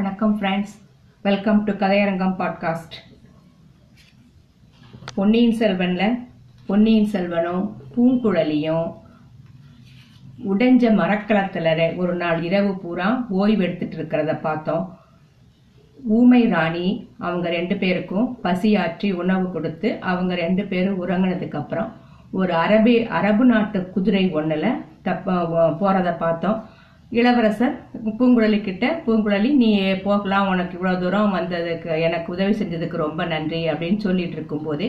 வணக்கம் 0.00 0.40
friends 0.40 0.74
welcome 1.22 1.64
to 1.64 1.72
Kathaiyarangam 1.72 2.34
podcast 2.38 2.94
பொன்னியின் 5.14 5.56
செல்வனில் 5.56 6.18
பொன்னியின் 6.66 7.08
செல்வனும் 7.12 7.72
பூங்குழலியும் 7.96 8.94
உடைஞ்ச 10.48 10.94
மரக்கலத்தில் 10.94 11.96
ஒரு 11.96 12.14
நாள் 12.14 12.42
இரவு 12.42 12.78
பூரா 12.78 13.26
ஓய்வு 13.28 13.62
எடுத்துட்டு 13.62 13.96
இருக்கிறத 13.96 14.40
பார்த்தோம். 14.40 14.98
ஊமை 16.08 16.48
ராணி 16.48 17.08
அவங்க 17.18 17.48
ரெண்டு 17.48 17.76
பேருக்கும் 17.76 18.40
பசியாற்றி 18.40 19.12
உணவு 19.12 19.52
கொடுத்து 19.52 20.00
அவங்க 20.00 20.34
ரெண்டு 20.34 20.64
பேரும் 20.64 21.06
உறங்கினதுக்கு 21.06 21.56
அப்புறம் 21.56 21.92
ஒரு 22.30 22.52
அரபி 22.52 23.06
அரபு 23.06 23.44
நாட்டு 23.44 23.90
குதிரை 23.90 24.30
ஒன்றில் 24.30 24.84
தப்ப 25.02 25.32
போகிறத 25.80 26.16
பார்த்தோம். 26.16 26.64
இளவரசர் 27.12 27.72
பூங்குழலிக்கிட்ட 28.18 28.84
பூங்குழலி 29.06 29.50
நீ 29.54 29.70
போகலாம். 30.02 30.48
உனக்கு 30.48 30.74
இவ்வளவு 30.74 31.02
தூரம் 31.02 31.34
வந்ததுக்கு 31.34 32.00
எனக்கு 32.00 32.32
உதவி 32.32 32.52
செஞ்சதுக்கு 32.52 32.96
ரொம்ப 32.96 33.24
நன்றி 33.24 33.68
அப்படின்னு 33.68 33.96
சொல்லிட்டு 33.98 34.32
இருக்கும்போதே 34.32 34.88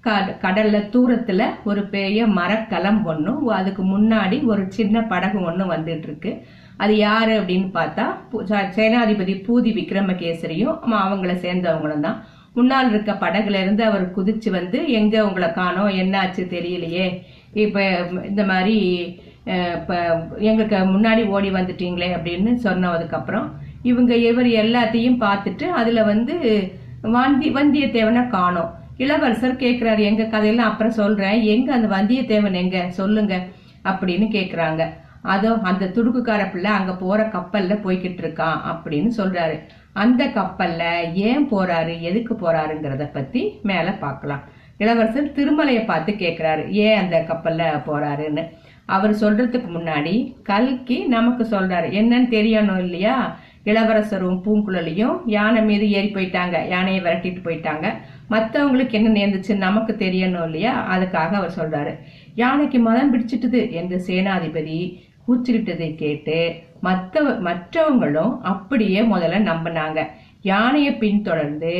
க- 0.00 0.14
கடல்ல 0.42 0.76
தூரத்துல 0.92 1.40
ஒரு 1.64 1.82
பெரிய 1.86 2.26
மரக்கலம் 2.32 3.04
ஒண்ணும் 3.04 3.48
அதுக்கு 3.50 3.82
முன்னாடி 3.84 4.44
ஒரு 4.44 4.66
சின்ன 4.68 5.02
படகு 5.04 5.40
ஒன்று 5.42 5.64
வந்துட்டு 5.66 6.02
இருக்கு 6.02 6.32
அது 6.76 6.96
யாரு 6.98 7.40
அப்படின்னு 7.40 7.68
பார்த்தா 7.74 8.04
ச- 8.48 8.70
சேனாதிபதி 8.76 9.34
பூதி 9.46 9.72
விக்ரமகேசரியும் 9.72 10.76
அவங்கள 11.02 11.32
சேர்ந்தவங்களும் 11.38 12.00
தான். 12.00 12.18
முன்னால் 12.54 12.88
இருக்க 12.90 13.12
படகுல 13.14 13.60
இருந்து 13.60 13.84
அவர் 13.84 14.14
குதிச்சு 14.16 14.50
வந்து 14.50 14.90
எங்க 14.92 15.26
உங்களை 15.26 15.52
காணோம்? 15.52 15.88
என்னாச்சு? 15.96 16.42
தெரியலையே. 16.48 17.06
இப்ப 17.56 17.78
இந்த 18.24 18.44
மாதிரி 18.44 18.76
இப்போ 19.44 19.96
எங்களுக்கு 20.38 20.76
முன்னாடி 20.76 21.28
ஓடி 21.28 21.50
வந்துட்டீங்களே 21.50 22.08
அப்படின்னு 22.16 22.50
சொன்னதுக்கப்புறம் 22.64 23.46
இவங்க 23.82 24.16
இவர் 24.16 24.46
எல்லாத்தையும் 24.46 25.20
பார்த்துட்டு 25.20 25.66
அதில் 25.70 26.02
வந்து 26.02 26.34
வந்தி 27.00 27.50
வந்தியத்தேவனை 27.50 28.28
காணோம். 28.28 28.70
இளவரசர் 28.96 29.62
கேட்குறாரு 29.62 29.98
எங்கள் 29.98 30.28
கதையெல்லாம் 30.28 30.70
அப்புறம் 30.70 30.92
சொல்கிறேன் 30.92 31.42
எங்கே 31.42 31.70
அந்த 31.72 31.88
வந்தியத்தேவன் 31.88 32.52
எங்கே? 32.52 32.90
சொல்லுங்க. 32.90 33.34
அப்படின்னு 33.84 34.26
கேட்குறாங்க 34.28 34.82
அதோ 35.22 35.50
அந்த 35.62 35.86
துடுக்குக்கார 35.86 36.50
பிள்ளை 36.50 36.70
அங்கே 36.70 36.92
போகிற 36.92 37.28
கப்பலில் 37.28 37.82
போய்கிட்டு 37.82 38.22
இருக்கான் 38.22 38.58
அப்படின்னு 38.64 39.10
சொல்கிறாரு 39.16 39.56
அந்த 39.92 40.26
கப்பலில் 40.26 41.12
ஏன் 41.14 41.46
போகிறாரு 41.50 42.00
எதுக்கு 42.00 42.34
போகிறாருங்கிறத 42.34 43.12
பற்றி 43.12 43.60
மேலே 43.62 43.90
பார்க்கலாம் 43.90 44.42
இளவரசர் 44.78 45.34
திருமலையை 45.34 45.84
பார்த்து 45.84 46.12
கேட்குறாரு 46.12 46.68
ஏன் 46.68 46.96
அந்த 46.96 47.20
கப்பலில் 47.20 47.84
போகிறாருன்னு 47.86 48.48
அவர் 48.96 49.12
சொல்றதுக்கு 49.22 49.68
முன்னாடி 49.76 50.14
கல்கி 50.42 50.98
நமக்கு 51.14 51.44
சொல்றாரு. 51.50 51.88
என்னன்னு 52.00 52.28
தெரியணும் 52.36 52.78
இல்லையா? 52.78 53.16
இளவரசரும் 53.64 54.38
பூங்குழலியும் 54.44 55.16
யானை 55.26 55.62
மீது 55.62 55.86
ஏறி 55.90 56.10
போயிட்டாங்க. 56.14 56.56
யானையை 56.68 57.00
விரட்டிட்டு 57.02 57.40
போயிட்டாங்க. 57.46 57.86
மற்றவங்களுக்கு 58.30 58.96
என்ன 58.98 59.10
நேர்ந்துச்சு 59.18 59.54
நமக்கு 59.56 59.92
தெரியணும் 59.98 60.44
இல்லையா? 60.44 60.72
அதுக்காக 60.94 61.32
அவர் 61.40 61.56
சொல்றாரு. 61.58 61.92
யானைக்கு 62.34 62.78
மதம் 62.78 63.12
பிடிச்சிட்டுது 63.12 63.60
என்று 63.72 63.96
சேனாதிபதி 64.06 64.78
கூச்சிக்கிட்டதை 65.26 65.88
கேட்டு 65.94 66.38
மற்ற 66.80 67.22
மற்றவங்களும் 67.48 68.34
அப்படியே 68.52 69.00
முதல்ல 69.14 69.40
நம்பினாங்க. 69.50 70.00
யானையை 70.42 70.92
பின்தொடர்ந்து 70.94 71.74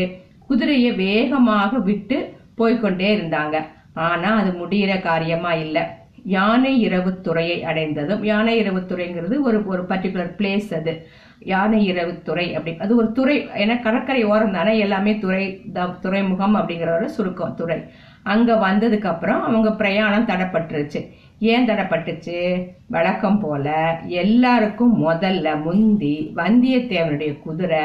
குதிரையை 0.46 0.92
வேகமாக 0.92 1.78
விட்டு 1.78 2.18
போய்க்கொண்டே 2.54 3.10
இருந்தாங்க. 3.16 3.56
ஆனா 3.94 4.30
அது 4.40 4.50
முடியிற 4.62 4.92
காரியமா 5.00 5.52
இல்லை. 5.64 5.84
யானை 6.24 6.80
இரவு 6.80 7.20
துறையை 7.20 7.64
அடைந்ததும் 7.64 8.24
யானை 8.24 8.58
இரவு 8.58 8.80
துறைங்கிறது 8.80 9.40
ஒரு 9.40 9.66
ஒரு 9.66 9.82
பர்டிகுலர் 9.82 10.34
பிளேஸ் 10.38 10.74
அது. 10.74 11.06
யானை 11.38 11.84
இரவு 11.84 12.22
துறை 12.22 12.54
அப்படி 12.54 12.76
அது 12.76 12.96
ஒரு 12.96 13.12
துறை 13.12 13.46
ஏன்னா 13.46 13.82
கடற்கரை 13.82 14.24
ஓரம் 14.24 14.52
தானே 14.52 14.78
எல்லாமே 14.78 15.18
துறை 15.18 15.60
த- 15.72 15.94
துறைமுகம் 16.00 16.56
அப்படிங்கிற 16.56 16.96
ஒரு 16.96 17.10
சுருக்கம் 17.10 17.54
துறை. 17.54 17.78
அங்க 18.22 18.54
வந்ததுக்கு 18.54 19.06
அப்புறம் 19.06 19.42
அவங்க 19.42 19.72
பிரயாணம் 19.72 20.26
தடப்பட்டுருச்சு. 20.26 21.10
ஏன் 21.38 21.66
தடப்பட்டுச்சு? 21.66 22.66
வழக்கம் 22.88 23.40
போல 23.40 23.98
எல்லாருக்கும் 24.06 25.08
முதல்ல 25.08 25.62
முந்தி 25.62 26.32
வந்தியத்தேவனுடைய 26.36 27.38
குதிரை 27.38 27.80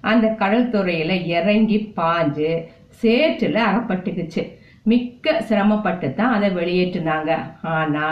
அந்த 0.00 0.28
கடல் 0.28 0.70
துறையில 0.70 1.26
இறங்கி 1.26 1.92
பாஞ்சு 1.96 2.64
சேற்றுல 3.02 3.54
அகப்பட்டுக்குச்சு. 3.54 4.56
மிக்க 4.84 5.34
சிரமப்பட்டு 5.48 6.08
தான் 6.14 6.34
அதை 6.36 6.48
வெளியேற்றினாங்க. 6.58 7.32
ஆனா 7.78 8.06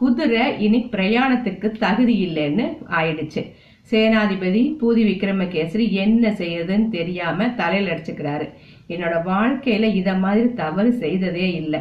குதிரை 0.00 0.44
இனி 0.64 0.80
பிரயாணத்துக்கு 0.94 1.68
தகுதி 1.84 2.14
இல்லைன்னு 2.26 2.66
ஆயிடுச்சு. 2.98 3.42
சேனாதிபதி 3.90 4.62
பூதி 4.80 5.02
விக்ரமகேசரி 5.08 5.84
என்ன 6.04 6.30
செய்யறதுன்னு 6.40 6.88
தெரியாம 6.96 7.48
தலையில 7.60 7.92
அடிச்சுக்கிறாரு. 7.92 8.46
என்னோட 8.94 9.14
வாழ்க்கையில 9.32 9.90
இத 10.00 10.10
மாதிரி 10.24 10.48
தவறு 10.62 10.90
செய்ததே 11.02 11.46
இல்லை. 11.60 11.80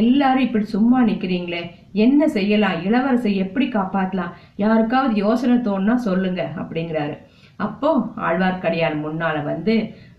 எல்லாரும் 0.00 0.46
இப்படி 0.46 0.66
சும்மா 0.74 1.00
நிக்கிறீங்களே 1.08 1.62
என்ன 2.04 2.28
செய்யலாம் 2.36 2.80
இளவரசை 2.86 3.32
எப்படி 3.44 3.66
காப்பாத்தலாம் 3.76 4.34
யாருக்காவது 4.64 5.14
யோசனை 5.24 5.56
தோணுனா 5.68 5.94
சொல்லுங்க 6.08 6.42
அப்படிங்கிறாரு. 6.60 7.16
அப்போ 7.56 7.90
ஆழ்வார்க்கடியான் 8.28 8.96
முன்னால 9.04 9.36
வந்து 9.44 9.74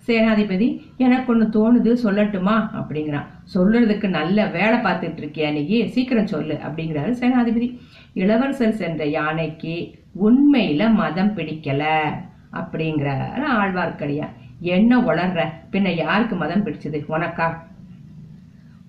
சேனாதிபதி 0.07 0.81
எனக்கு 0.97 1.33
ஒன்று 1.33 1.47
தோணுது 1.55 1.97
சொல்லட்டுமா? 2.03 2.69
அப்படிங்கிறான். 2.79 3.25
சொல்லுறதுக்கு 3.53 4.09
நல்ல 4.09 4.45
வேலை 4.45 4.79
பார்த்துட்டு 4.79 5.21
இருக்கியா 5.23 5.51
நீ? 5.51 5.87
சீக்கிரம் 5.87 6.27
சொல்லு 6.27 6.53
அப்படிங்கிறாரு 6.53 7.11
சேனாதிபதி. 7.21 7.77
இளவரசர் 8.13 8.71
சென்ற 8.71 9.05
யானைக்கு 9.05 9.91
உண்மையில 10.23 10.93
மதம் 10.93 11.35
பிடிக்கல 11.35 11.83
அப்படிங்கிறாரு 12.53 13.43
ஆழ்வார்க்கடியா 13.57 14.27
என்ன 14.59 14.97
உளர்ற? 14.97 15.45
பின்ன 15.71 15.95
யாருக்கு 15.95 16.35
மதம் 16.35 16.65
பிடிச்சது? 16.65 17.03
உனக்கா? 17.09 17.53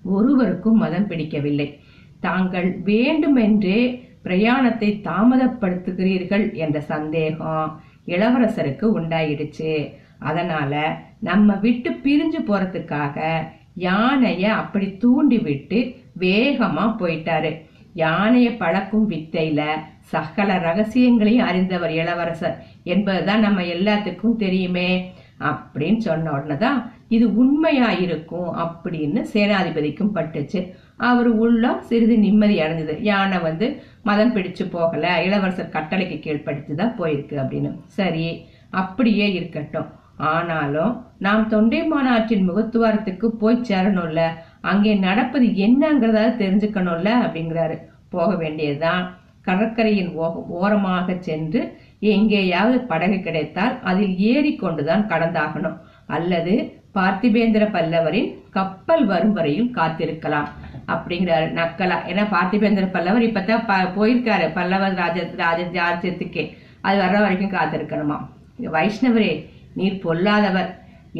ஒருவருக்கும் 0.03 0.77
மதம் 0.77 1.07
பிடிக்கவில்லை. 1.07 1.79
தாங்கள் 2.19 2.79
வேண்டுமென்றே 2.83 4.07
பிரயாணத்தை 4.23 5.01
தாமதப்படுத்துகிறீர்கள் 5.03 6.53
என்ற 6.53 6.81
சந்தேகம் 6.81 7.81
இளவரசருக்கு 8.07 8.85
உண்டாயிடுச்சு. 8.99 9.93
அதனால 10.19 10.99
நம்ம 11.19 11.55
விட்டு 11.55 11.89
பிரிஞ்சு 11.89 12.43
போறதுக்காக 12.47 13.47
யானைய 13.77 14.41
அப்படி 14.41 14.97
தூண்டி 14.97 15.37
விட்டு 15.37 15.95
வேகமா 16.19 16.95
போயிட்டாரு. 16.99 17.67
யானைய 17.95 18.57
பழக்கும் 18.57 19.09
வித்தையில 19.09 19.65
சகல 19.99 20.55
ரகசியங்களையும் 20.55 21.45
அறிந்தவர் 21.45 21.91
இளவரசர். 21.91 22.63
என்பதுதான் 22.83 23.39
நம்ம 23.39 23.61
எல்லாத்துக்கும் 23.61 24.35
தெரியுமே 24.37 25.11
அப்படின்னு 25.39 25.97
சொன்ன 25.97 26.31
உடனேதான் 26.31 26.91
இது 27.07 27.35
உண்மையா 27.35 27.91
இருக்கும் 27.91 28.57
அப்படின்னு 28.57 29.25
சேனாதிபதிக்கும் 29.33 30.09
பட்டுச்சு. 30.13 30.71
அவர் 30.97 31.27
உள்ள 31.27 31.81
சிறிது 31.81 32.17
நிம்மதி 32.17 32.59
அடைஞ்சது. 32.59 32.97
யானை 33.01 33.39
வந்து 33.39 33.83
மதம் 34.03 34.35
பிடிச்சு 34.35 34.69
போகல 34.71 35.23
இளவரசர் 35.23 35.69
கட்டளைக்கு 35.69 36.19
கீழ்ப்படுத்திதான் 36.19 36.93
போயிருக்கு 36.99 37.35
அப்படின்னு. 37.35 37.77
சரி 37.85 38.45
அப்படியே 38.69 39.33
இருக்கட்டும். 39.33 39.85
ஆனாலும் 40.19 41.05
நாம் 41.17 41.47
தொண்டை 41.47 41.83
மாநாட்டின் 41.83 42.51
முகத்துவாரத்துக்கு 42.51 43.25
போய் 43.25 43.61
சேரணும்ல. 43.69 44.27
அங்கே 44.61 44.95
நடப்பது 44.95 45.45
என்னங்கிறதாவது 45.45 46.41
தெரிஞ்சுக்கணும்ல 46.41 47.11
அப்படிங்கிறாரு. 47.25 47.77
போக 48.09 48.35
வேண்டியதுதான். 48.35 49.17
கடற்கரையின் 49.41 50.13
ஓ- 50.13 50.45
ஓரமாக 50.47 51.15
சென்று 51.19 51.77
எங்கேயாவது 51.99 52.79
படகு 52.79 53.19
கிடைத்தால் 53.19 53.79
அதில் 53.83 54.15
ஏறிக்கொண்டுதான் 54.15 55.07
கடந்தாகணும். 55.07 55.77
அல்லது 56.05 56.81
பார்த்திபேந்திர 56.93 57.71
பல்லவரின் 57.71 58.35
கப்பல் 58.49 59.05
வரும் 59.05 59.33
வரையில் 59.33 59.75
காத்திருக்கலாம் 59.75 60.47
அப்படிங்கிறாரு 60.87 61.53
நக்கலா. 61.53 61.95
ஏன்னா 62.07 62.27
பார்த்திபேந்திர 62.31 62.91
பல்லவர் 62.91 63.21
இப்பதான் 63.21 63.65
ப- 63.67 64.05
போயிருக்காரு. 64.05 64.53
பல்லவர் 64.53 64.93
ராஜ 64.93 65.27
ராஜ 65.37 65.63
ராஜ்யத்துக்கே. 65.63 66.57
அது 66.81 67.01
வர்ற 67.01 67.19
வரைக்கும் 67.19 67.59
காத்திருக்கணுமா? 67.59 68.17
வைஷ்ணவரே 68.61 69.45
நீர் 69.79 70.03
பொல்லாதவர். 70.05 70.71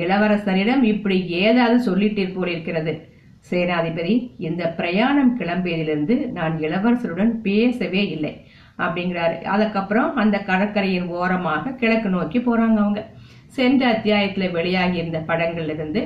இளவரசரிடம் 0.02 0.84
இப்படி 0.94 1.18
ஏதாவது 1.44 1.78
சொல்லிட்டீர் 1.88 2.36
போலிருக்கிறது. 2.36 2.94
சேனாதிபதி 3.50 4.16
இந்த 4.48 4.64
பிரயாணம் 4.80 5.34
கிளம்பியதிலிருந்து 5.40 6.16
நான் 6.38 6.56
இளவரசருடன் 6.66 7.34
பேசவே 7.48 8.02
இல்லை 8.16 8.34
அப்படிங்கிறாரு. 8.86 9.38
அதுக்கப்புறம் 9.54 10.12
அந்த 10.22 10.38
கடற்கரையின் 10.50 11.08
ஓரமாக 11.20 11.74
கிழக்கு 11.82 12.10
நோக்கி 12.16 12.40
போறாங்க 12.40 12.78
அவங்க. 12.84 13.02
சென்ற 13.58 13.82
அத்தியாயத்தில் 13.96 14.56
வெளியாகி 14.58 14.98
இருந்த 15.02 15.22
படங்கள்ல 15.30 15.76
இருந்து 15.78 16.02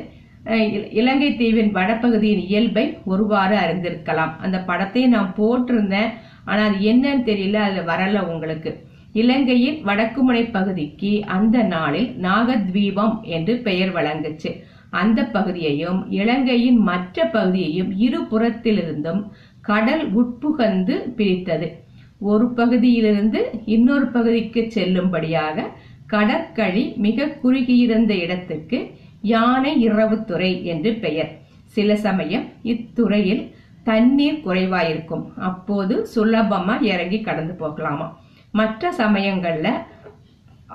இலங்கை 1.00 1.28
தீவின் 1.40 1.70
வடப்பகுதியின் 1.76 2.42
இயல்பை 2.50 2.84
ஒருவாறு 3.12 3.56
அறிந்திருக்கலாம். 3.64 4.34
அந்த 4.46 4.58
படத்தை 4.70 5.04
நான் 5.14 5.30
போட்டிருந்தேன் 5.38 6.10
ஆனா 6.50 6.62
அது 6.70 6.78
என்னன்னு 6.92 7.24
தெரியல 7.30 7.60
அதுல 7.68 7.86
வரல 7.92 8.24
உங்களுக்கு. 8.32 8.72
இலங்கையின் 9.14 9.86
வடக்குமுனை 9.86 10.52
பகுதிக்கு 10.52 11.26
அந்த 11.26 11.62
நாளில் 11.64 12.16
நாகத்வீபம் 12.22 13.22
என்று 13.22 13.58
பெயர் 13.58 13.94
வழங்குச்சு. 13.96 14.64
அந்த 14.90 15.24
பகுதியையும் 15.24 16.12
இலங்கையின் 16.12 16.78
மற்ற 16.78 17.26
பகுதியையும் 17.26 17.98
இரு 17.98 18.22
புறத்திலிருந்தும் 18.22 19.22
கடல் 19.62 20.06
உட்புகந்து 20.16 20.96
பிரித்தது. 21.16 21.72
ஒரு 22.20 22.48
பகுதியிலிருந்து 22.54 23.50
இன்னொரு 23.66 24.08
பகுதிக்கு 24.08 24.62
செல்லும்படியாக 24.74 25.68
கடற்கழி 26.10 26.96
மிக 26.96 27.28
குறுகியிருந்த 27.28 28.16
இடத்துக்கு 28.16 28.92
யானை 29.22 29.88
இரவுத்துறை 29.88 30.64
என்று 30.64 30.94
பெயர். 30.94 31.32
சில 31.66 31.96
சமயம் 31.96 32.44
இத்துறையில் 32.64 33.52
தண்ணீர் 33.84 34.42
குறைவாயிருக்கும். 34.46 35.34
அப்போது 35.36 36.08
சுலபமா 36.16 36.82
இறங்கி 36.82 37.22
கடந்து 37.22 37.54
போகலாமா. 37.54 38.22
மற்ற 38.58 38.92
சமயங்களில் 39.02 39.74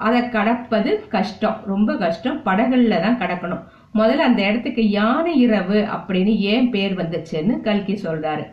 அதை 0.06 0.20
கடப்பது 0.28 0.90
கஷ்டம் 1.08 1.58
ரொம்ப 1.66 1.96
கஷ்டம். 1.96 2.38
படகுல 2.44 3.00
தான் 3.00 3.20
கடக்கணும். 3.22 3.64
முதல்ல 3.94 4.26
அந்த 4.28 4.40
இடத்துக்கு 4.42 4.82
யானை 4.90 5.32
இரவு 5.40 5.78
அப்படின்னு 5.96 6.32
ஏன் 6.52 6.70
பேர் 6.70 6.94
வந்துச்சுன்னு 6.96 7.54
கல்கி 7.60 7.94
சொல்றாரு. 8.02 8.44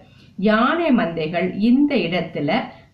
யானை 0.49 0.87
மந்தைகள் 0.97 1.47
இந்த 1.69 1.95
இடத்துல 1.95 2.51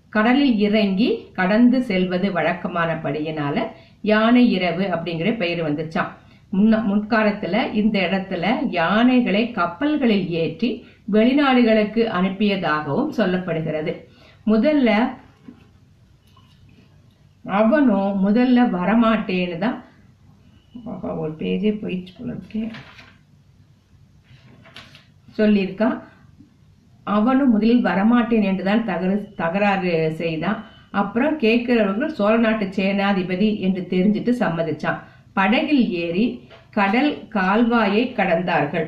கடலில் 0.09 0.57
இறங்கி 0.57 1.09
கடந்து 1.33 1.77
செல்வது 1.81 2.27
வழக்கமானபடியினால 2.31 3.57
யானை 4.01 4.43
இரவு 4.51 4.83
அப்படிங்கிற 4.95 5.37
பெயர் 5.37 5.61
வந்துச்சாம். 5.67 6.11
முன்ன 6.53 6.79
முன்காலத்துல 6.89 7.73
இந்த 7.73 7.97
இடத்துல 7.99 8.45
யானைகளை 8.69 9.51
கப்பல்களில் 9.51 10.29
ஏற்றி 10.29 10.69
வெளிநாடுகளுக்கு 11.11 12.01
அனுப்பியதாகவும் 12.19 13.11
சொல்லப்படுகிறது. 13.17 13.93
முதல்ல 14.45 14.89
அவனும் 17.45 18.27
முதல்ல 18.27 18.65
வரமாட்டேன்னு 18.77 19.57
தான் 19.57 19.77
ஒரு 21.21 21.33
பேஜே 21.39 21.71
போயிடுச்சு 21.81 22.13
போல 22.17 22.35
சொல்லியிருக்கான் 25.37 25.97
அவனும் 27.03 27.51
முதலில் 27.51 27.85
வரமாட்டேன் 27.85 28.45
என்றுதான் 28.49 28.83
தகர 28.83 29.11
தகராறு 29.35 29.93
செய்தான். 30.17 30.59
அப்புறம் 30.91 31.39
கேட்கிறவர்கள் 31.39 32.15
சோழ 32.17 32.33
நாட்டு 32.37 32.65
சேனாதிபதி 32.65 33.59
என்று 33.59 33.81
தெரிஞ்சிட்டு 33.89 34.31
சம்மதிச்சான். 34.39 34.99
படகில் 35.33 35.89
ஏறி 35.89 36.25
கடல் 36.71 37.11
கால்வாயை 37.33 38.03
கடந்தார்கள். 38.19 38.87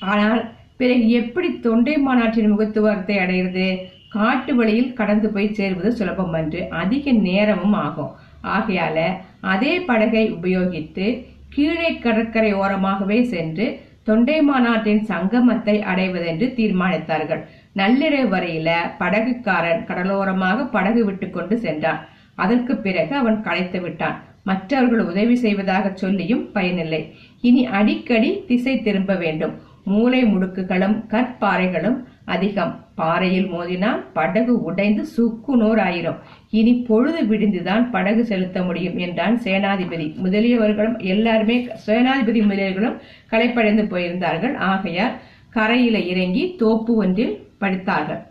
ஆனால் 0.00 0.54
பிறகு 0.76 1.08
எப்படி 1.10 1.58
தொண்டை 1.58 1.98
மாநாட்டின் 1.98 2.50
முகத்துவத்தை 2.50 3.18
அடைகிறது? 3.18 3.68
காட்டு 4.08 4.54
வழியில் 4.54 4.92
கடந்து 4.92 5.28
போய் 5.30 5.54
சேர்வது 5.54 5.92
சுலபம் 5.92 6.32
என்று 6.32 6.68
அதிக 6.68 7.12
நேரமும் 7.12 7.72
ஆகும். 7.72 8.12
ஆகையால 8.42 8.98
அதே 9.40 9.80
படகை 9.80 10.32
உபயோகித்து 10.32 11.24
கீழே 11.48 11.98
கடற்கரை 11.98 12.54
ஓரமாகவே 12.54 13.22
சென்று 13.22 13.80
தொண்டை 14.04 14.42
மாநாட்டின் 14.42 15.02
சங்கமத்தை 15.08 15.80
அடைவதென்று 15.80 16.46
தீர்மானித்தார்கள். 16.56 17.42
நள்ளிரவு 17.76 18.28
வரையில 18.28 18.70
படகுக்காரன் 18.98 19.84
கடலோரமாக 19.84 20.64
படகு 20.64 21.04
விட்டு 21.04 21.30
கொண்டு 21.30 21.58
சென்றான். 21.58 22.00
அதற்கு 22.34 22.76
பிறகு 22.76 23.16
அவன் 23.16 23.42
களைத்து 23.42 23.80
விட்டான். 23.80 24.24
மற்றவர்கள் 24.42 25.00
உதவி 25.00 25.34
செய்வதாக 25.34 25.92
சொல்லியும் 25.94 26.52
பயனில்லை. 26.52 27.14
இனி 27.40 27.66
அடிக்கடி 27.66 28.44
திசை 28.46 28.82
திரும்ப 28.82 29.14
வேண்டும். 29.14 29.54
மூளை 29.86 30.20
முடுக்குகளும் 30.24 30.96
கற்பாறைகளும் 31.12 31.98
அதிகம். 32.24 32.72
பாறையில் 32.94 33.48
மோதினால் 33.52 34.04
படகு 34.12 34.54
உடைந்து 34.62 35.02
சுக்குநூறு 35.16 35.80
ஆயிரும் 35.88 36.20
இனி 36.50 36.72
பொழுது 36.88 37.20
விடிந்துதான் 37.22 37.90
படகு 37.90 38.24
செலுத்த 38.24 38.62
முடியும் 38.62 38.96
என்றான் 38.96 39.40
சேனாதிபதி. 39.44 40.06
முதலியவர்களும் 40.24 40.96
எல்லாருமே 40.98 41.56
சேனாதிபதி 41.86 42.42
முதலியவர்களும் 42.48 43.00
களைப்படைந்து 43.26 43.82
போயிருந்தார்கள். 43.82 44.56
ஆகையார் 44.70 45.20
கரையில 45.50 45.98
இறங்கி 46.12 46.54
தோப்பு 46.58 46.94
ஒன்றில் 46.96 47.36
படித்தார்கள். 47.58 48.22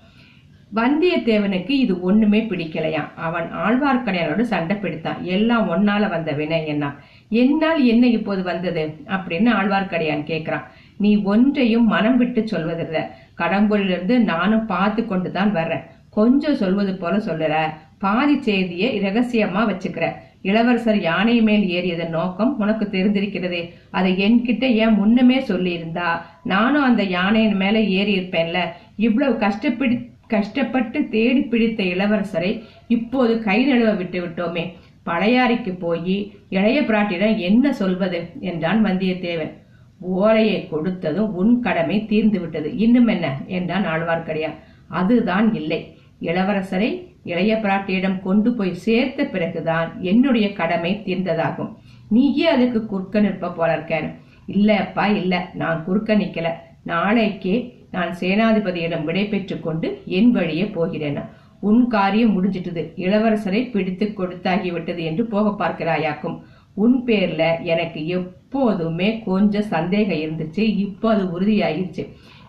வந்தியத்தேவனுக்கு 0.75 1.73
இது 1.83 1.93
ஒண்ணுமே 2.01 2.39
பிடிக்கலையாம் 2.41 3.11
அவன் 3.15 3.47
ஆழ்வார்க்கடையானோடு 3.65 4.41
சண்டை 4.41 4.77
பிடித்தான். 4.77 5.21
எல்லாம் 5.21 5.67
ஒன்னால 5.69 6.09
வந்த 6.09 6.31
வினை 6.31 6.67
என்ன? 6.67 6.95
என்னால் 7.29 7.83
என்ன 7.85 8.07
இப்போது 8.07 8.43
வந்தது? 8.43 8.83
அப்படின்னு 9.07 9.49
ஆழ்வார்க்கடையான் 9.59 10.29
கேட்கிறான். 10.31 10.65
நீ 10.97 11.21
ஒன்றையும் 11.21 11.87
மனம் 11.87 12.17
விட்டு 12.17 12.41
சொல்வதில்ல. 12.41 12.97
கடம்பூரிலிருந்து 13.37 14.19
நானும் 14.19 14.65
பார்த்து 14.65 15.07
கொண்டு 15.07 15.31
தான் 15.31 15.51
வர்றேன். 15.51 15.83
கொஞ்சம் 16.09 16.55
சொல்வது 16.55 16.95
போல 16.95 17.17
சொல்லுற. 17.17 17.55
பாதி 17.99 18.41
செய்தியை 18.41 19.01
ரகசியமா 19.01 19.61
வச்சுக்கிற. 19.71 20.11
இளவரசர் 20.41 21.01
யானை 21.01 21.41
மேல் 21.41 21.67
ஏறியதன் 21.67 22.09
நோக்கம் 22.09 22.59
உனக்கு 22.59 22.87
தெரிந்திருக்கிறதே. 22.91 23.73
அதை 23.91 24.11
என்கிட்ட 24.13 24.63
ஏன் 24.63 24.93
முன்னமே 24.93 25.39
சொல்லியிருந்தா? 25.39 26.21
நானும் 26.43 26.83
அந்த 26.83 27.03
யானையின் 27.03 27.55
மேல 27.55 27.81
ஏறி 27.81 28.19
இருப்பேன்ல 28.19 28.57
இவ்வளவு 28.97 29.37
கஷ்டப்பிடி 29.37 30.13
கஷ்டப்பட்டு 30.27 31.09
தேடி 31.09 31.41
பிடித்த 31.41 31.83
இளவரசரை 31.83 32.61
இப்போது 32.87 33.43
கை 33.43 33.57
நழுவ 33.65 33.97
விட்டு 33.97 34.19
விட்டோமே. 34.25 34.73
பழையாறைக்கு 35.05 35.79
போய் 35.79 36.31
இளைய 36.49 36.81
பிராட்டிடம் 36.81 37.37
என்ன 37.37 37.73
சொல்வது? 37.73 38.29
என்றான் 38.39 38.85
வந்தியத்தேவன். 38.85 39.51
ஓலையை 39.99 40.67
கொடுத்ததும் 40.71 41.31
உன் 41.31 41.59
கடமை 41.59 42.05
தீர்ந்து 42.05 42.39
விட்டது 42.39 42.77
இன்னும் 42.77 43.07
என்ன? 43.07 43.37
என்றான் 43.45 43.85
ஆழ்வார்க்கடியான். 43.85 44.55
அதுதான் 44.87 45.53
இல்லை. 45.53 45.97
இளவரசரை 46.21 47.13
இளைய 47.23 47.55
பிராட்டியிடம் 47.55 48.21
கொண்டு 48.21 48.53
போய் 48.53 48.73
சேர்த்த 48.73 49.25
பிறகுதான் 49.25 50.01
என்னுடைய 50.01 50.53
கடமை 50.53 51.01
தீர்ந்ததாகும். 51.05 51.75
நீயே 52.09 52.47
அதுக்கு 52.47 52.85
குறுக்க 52.85 53.19
நிற்ப 53.19 53.51
போல 53.51 53.73
இருக்கேன் 53.73 54.15
இல்லப்பா 54.47 55.15
இல்ல. 55.15 55.49
நான் 55.53 55.83
குறுக்க 55.83 56.15
நிக்கல. 56.15 56.49
நாளைக்கே 56.83 57.85
நான் 57.91 58.15
சேனாதிபதியிடம் 58.19 59.03
விடை 59.03 59.27
பெற்று 59.27 59.59
கொண்டு 59.59 60.01
என் 60.05 60.31
வழியே 60.31 60.65
போகிறேன். 60.65 61.17
உன் 61.59 61.87
காரியம் 61.87 62.33
முடிஞ்சிட்டது. 62.35 62.91
இளவரசரை 62.95 63.71
பிடித்து 63.71 64.13
கொடுத்தாகிவிட்டது 64.17 64.97
என்று 64.97 65.25
போக 65.25 65.65
பார்க்கிறாயாக்கும். 65.65 66.41
உன் 66.75 66.95
பேர்ல 67.05 67.43
எனக்கு 67.63 68.07
எப்போதுமே 68.07 69.21
கொஞ்சம் 69.25 69.69
சந்தேகம் 69.75 70.21
இருந்துச்சு 70.25 70.63
இப்போ 70.85 71.13
அது 71.13 71.23
உறுதியாயிருச்சு. 71.35 72.03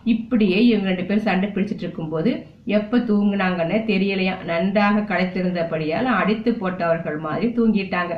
இப்படியே 0.04 0.58
இவங்க 0.66 0.86
ரெண்டு 0.86 1.04
பேரும் 1.04 1.22
சண்டை 1.22 1.48
பிடிச்சிட்டு 1.48 1.84
இருக்கும்போது 1.84 2.46
எப்ப 2.64 2.98
தூங்குனாங்கன்னு 2.98 3.78
தெரியலையா? 3.92 4.34
நன்றாக 4.44 5.00
களைத்திருந்தபடியால் 5.00 6.10
அடித்து 6.20 6.52
போட்டவர்கள் 6.52 7.18
மாதிரி 7.18 7.46
தூங்கிட்டாங்க. 7.56 8.14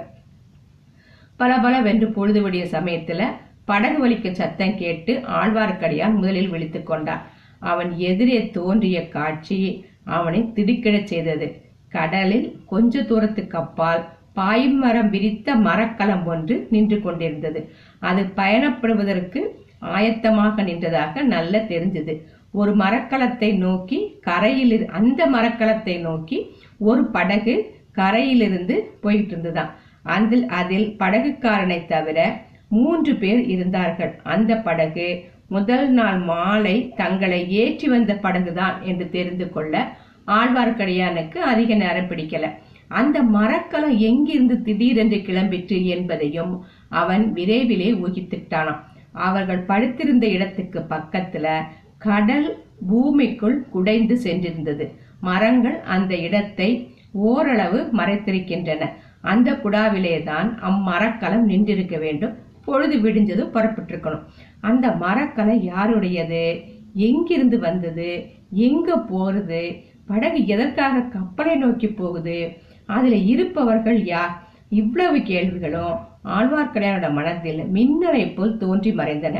பல 1.36 1.80
வென்று 1.80 2.08
பொழுது 2.08 2.50
விடிய 2.50 2.64
சமயத்துல 2.76 3.22
படகு 3.64 4.08
வலிக்க 4.08 4.30
சத்தம் 4.32 4.76
கேட்டு 4.76 5.12
ஆழ்வார்க்கடியான் 5.40 6.14
முதலில் 6.14 6.48
விழித்து 6.48 6.82
கொண்டான். 6.82 7.22
அவன் 7.58 7.90
எதிரே 8.10 8.50
தோன்றிய 8.50 9.08
காட்சி 9.08 9.58
அவனை 10.04 10.40
திடுக்கிடச் 10.54 11.10
செய்தது. 11.12 11.48
கடலில் 11.88 12.48
கொஞ்ச 12.66 13.02
தூரத்துக்கு 13.02 13.58
அப்பால் 13.58 14.02
பாய்மரம் 14.38 15.08
விரித்த 15.08 15.54
மரக்கலம் 15.54 16.26
ஒன்று 16.26 16.66
நின்று 16.70 17.00
கொண்டிருந்தது. 17.00 17.72
அது 17.98 18.22
பயணப்படுவதற்கு 18.36 19.38
ஆயத்தமாக 19.82 20.62
நின்றதாக 20.62 21.22
நல்ல 21.22 21.58
தெரிஞ்சது. 21.58 22.20
ஒரு 22.52 22.76
மரக்கலத்தை 22.76 23.56
நோக்கி 23.56 24.18
கரையில் 24.20 24.70
இரு- 24.70 24.88
அந்த 24.88 25.26
மரக்கலத்தை 25.26 26.00
நோக்கி 26.00 26.46
ஒரு 26.78 27.04
படகு 27.04 27.74
கரையிலிருந்து 27.92 28.90
போயிட்டு 29.00 29.36
இருந்ததாம் 29.36 29.70
அதில் 30.02 30.46
அதில் 30.46 30.96
படகுக்காரனை 30.98 31.86
தவிர 31.86 32.40
மூன்று 32.68 33.14
பேர் 33.14 33.40
இருந்தார்கள். 33.40 34.20
அந்த 34.22 34.56
படகு 34.56 35.24
முதல் 35.48 35.90
நாள் 35.90 36.18
மாலை 36.18 36.92
தங்களை 36.96 37.50
ஏற்றி 37.50 37.88
வந்த 37.88 38.14
படகுதான் 38.14 38.82
என்று 38.82 39.10
தெரிந்து 39.10 39.52
கொள்ள 39.52 39.96
ஆழ்வார்க்கடியானுக்கு 40.26 41.36
அதிக 41.36 41.74
நேரம் 41.74 42.08
பிடிக்கல. 42.08 42.50
அந்த 42.88 43.22
மரக்கலம் 43.22 43.96
எங்கிருந்து 43.96 44.62
திடீரென்று 44.62 45.16
கிளம்பிற்று 45.16 45.84
என்பதையும் 45.84 46.64
அவன் 46.88 47.32
விரைவிலே 47.32 47.90
ஊகித்துட்டானாம் 48.06 48.80
அவர்கள் 49.12 49.58
படுத்திருந்த 49.58 50.28
இடத்துக்கு 50.28 50.78
பக்கத்துல 50.78 51.62
கடல் 51.98 52.64
பூமிக்குள் 52.86 53.68
குடைந்து 53.68 54.18
சென்றிருந்தது. 54.22 54.94
மரங்கள் 55.20 55.80
அந்த 55.80 56.16
இடத்தை 56.16 56.94
ஓரளவு 57.12 57.90
மறைத்திருக்கின்றன. 57.92 58.88
அந்த 59.20 59.52
குடாவிலேதான் 59.52 60.58
அம்மரக்கலம் 60.68 61.48
நின்றிருக்க 61.48 61.98
வேண்டும். 61.98 62.34
பொழுது 62.64 62.96
விடிஞ்சது 62.98 63.44
புறப்பட்டிருக்கணும். 63.54 64.22
அந்த 64.60 64.90
மரக்கலம் 64.90 65.62
யாருடையது? 65.62 66.60
எங்கிருந்து 66.94 67.58
வந்தது? 67.58 68.26
எங்க 68.50 68.96
போறது? 68.96 69.82
படகு 70.06 70.46
எதற்காக 70.46 71.00
கப்பலை 71.00 71.56
நோக்கி 71.56 71.86
போகுது? 71.86 72.66
அதுல 72.96 73.16
இருப்பவர்கள் 73.32 74.04
யார்? 74.04 74.34
இவ்வளவு 74.68 75.18
கேள்விகளும் 75.22 75.96
ஆழ்வார்க்கடையானோட 76.36 77.12
மனதில் 77.12 77.60
மின்னலை 77.76 78.34
போல் 78.34 78.56
தோன்றி 78.56 78.90
மறைந்தன. 78.92 79.36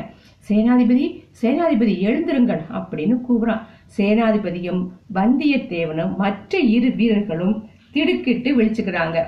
சேனாதிபதி 0.48 1.06
சேனாதிபதி 1.40 1.94
எழுந்திருங்கள் 2.08 2.62
அப்படின்னு 2.78 3.16
கூவுறான். 3.28 3.64
சேனாதிபதியும் 3.96 4.82
வந்தியத்தேவனும் 5.14 6.14
மற்ற 6.16 6.58
இரு 6.58 6.90
வீரர்களும் 6.90 7.56
திடுக்கிட்டு 7.92 8.50
விழிச்சுக்கிறாங்க. 8.58 9.18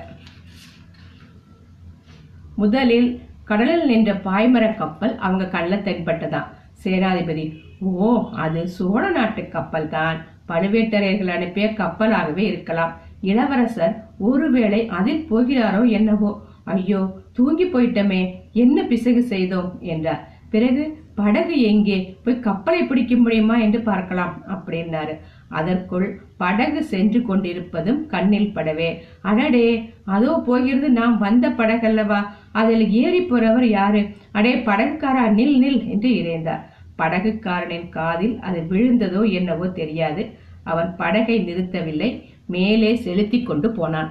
முதலில் 2.55 3.21
கடலில் 3.43 3.85
நின்ற 3.85 4.11
பாய்மர 4.13 4.65
கப்பல் 4.77 5.13
அவங்க 5.17 5.45
கண்ணில் 5.45 5.85
தென்பட்டதான் 5.87 6.49
சேனாதிபதி 6.83 7.45
ஓ 7.79 8.09
அது 8.43 8.67
சோழ 8.67 9.03
நாட்டு 9.09 9.41
கப்பல் 9.49 9.89
தான் 9.89 10.17
பழுவேட்டரையர்கள் 10.47 11.35
அனுப்பிய 11.37 11.67
கப்பலாகவே 11.67 12.43
இருக்கலாம். 12.51 12.93
இளவரசர் 13.21 13.95
ஒருவேளை 14.29 14.81
அதில் 14.99 15.27
போகிறாரோ 15.29 15.83
என்னவோ? 15.97 16.31
ஐயோ 16.73 17.01
தூங்கி 17.33 17.65
போயிட்டமே 17.65 18.21
என்ன 18.63 18.83
பிசகு 18.83 19.21
செய்தோம்? 19.33 19.69
என்றார். 19.93 20.23
பிறகு 20.53 20.83
படகு 21.15 21.55
எங்கே? 21.61 21.97
போய் 22.23 22.43
கப்பலை 22.45 22.81
பிடிக்க 22.83 23.13
முடியுமா 23.15 23.55
என்று 23.65 23.79
பார்க்கலாம் 23.81 24.33
அப்படின்னாரு. 24.53 25.13
அதற்குள் 25.59 26.05
படகு 26.37 26.81
சென்று 26.91 27.19
கொண்டிருப்பதும் 27.21 27.99
கண்ணில் 28.13 28.53
படவே. 28.55 28.89
அடடே 29.21 29.67
அதோ 30.15 30.33
போகிறது 30.47 30.89
நாம் 30.99 31.15
வந்த 31.17 31.49
படகல்லவா? 31.59 32.19
அதில் 32.51 32.85
ஏறி 33.01 33.21
போறவர் 33.21 33.67
யாரு? 33.69 34.01
அடே 34.31 34.53
படகுக்காரா? 34.67 35.25
நில் 35.39 35.57
நில் 35.63 35.81
என்று 35.87 36.11
இறைந்தார். 36.19 36.63
படகுக்காரனின் 36.97 37.89
காதில் 37.89 38.35
அது 38.39 38.59
விழுந்ததோ 38.71 39.21
என்னவோ 39.31 39.67
தெரியாது. 39.79 40.23
அவன் 40.63 40.89
படகை 40.95 41.37
நிறுத்தவில்லை. 41.47 42.09
மேலே 42.55 42.91
செலுத்தி 43.05 43.39
கொண்டு 43.43 43.69
போனான். 43.77 44.09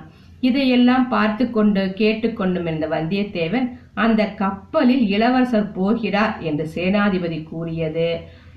இதையெல்லாம் 0.48 1.06
பார்த்து 1.14 1.44
கொண்டு 1.56 1.82
கேட்டுக்கொண்டும் 2.00 2.66
இருந்த 2.68 2.86
வந்தியத்தேவன் 2.94 3.66
அந்த 4.04 4.22
கப்பலில் 4.42 5.04
இளவரசர் 5.14 5.72
போகிறார் 5.78 6.34
என்று 6.48 6.64
சேனாதிபதி 6.74 7.38
கூறியது. 7.50 8.08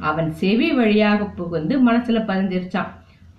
அவன் 0.09 0.29
செவி 0.41 0.69
வழியாக 0.71 1.25
புகுந்து 1.39 1.75
மனசுல 1.87 2.21
பதிஞ்சிருச்சான் 2.29 2.91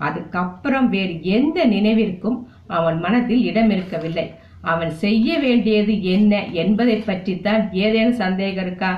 அதுக்கப்புறம் 0.06 0.88
வேறு 0.94 1.14
எந்த 1.36 1.58
நினைவிற்கும் 1.74 2.38
அவன் 2.78 2.98
மனதில் 3.04 3.42
இடம் 3.50 3.70
இருக்கவில்லை. 3.70 4.26
அவன் 4.72 4.92
செய்ய 5.02 5.38
வேண்டியது 5.38 5.94
என்ன 6.14 6.32
என்பதை 6.62 6.96
பற்றித்தான் 7.08 7.62
ஏதேனும் 7.84 8.20
சந்தேகம் 8.22 8.64
இருக்கா? 8.66 8.92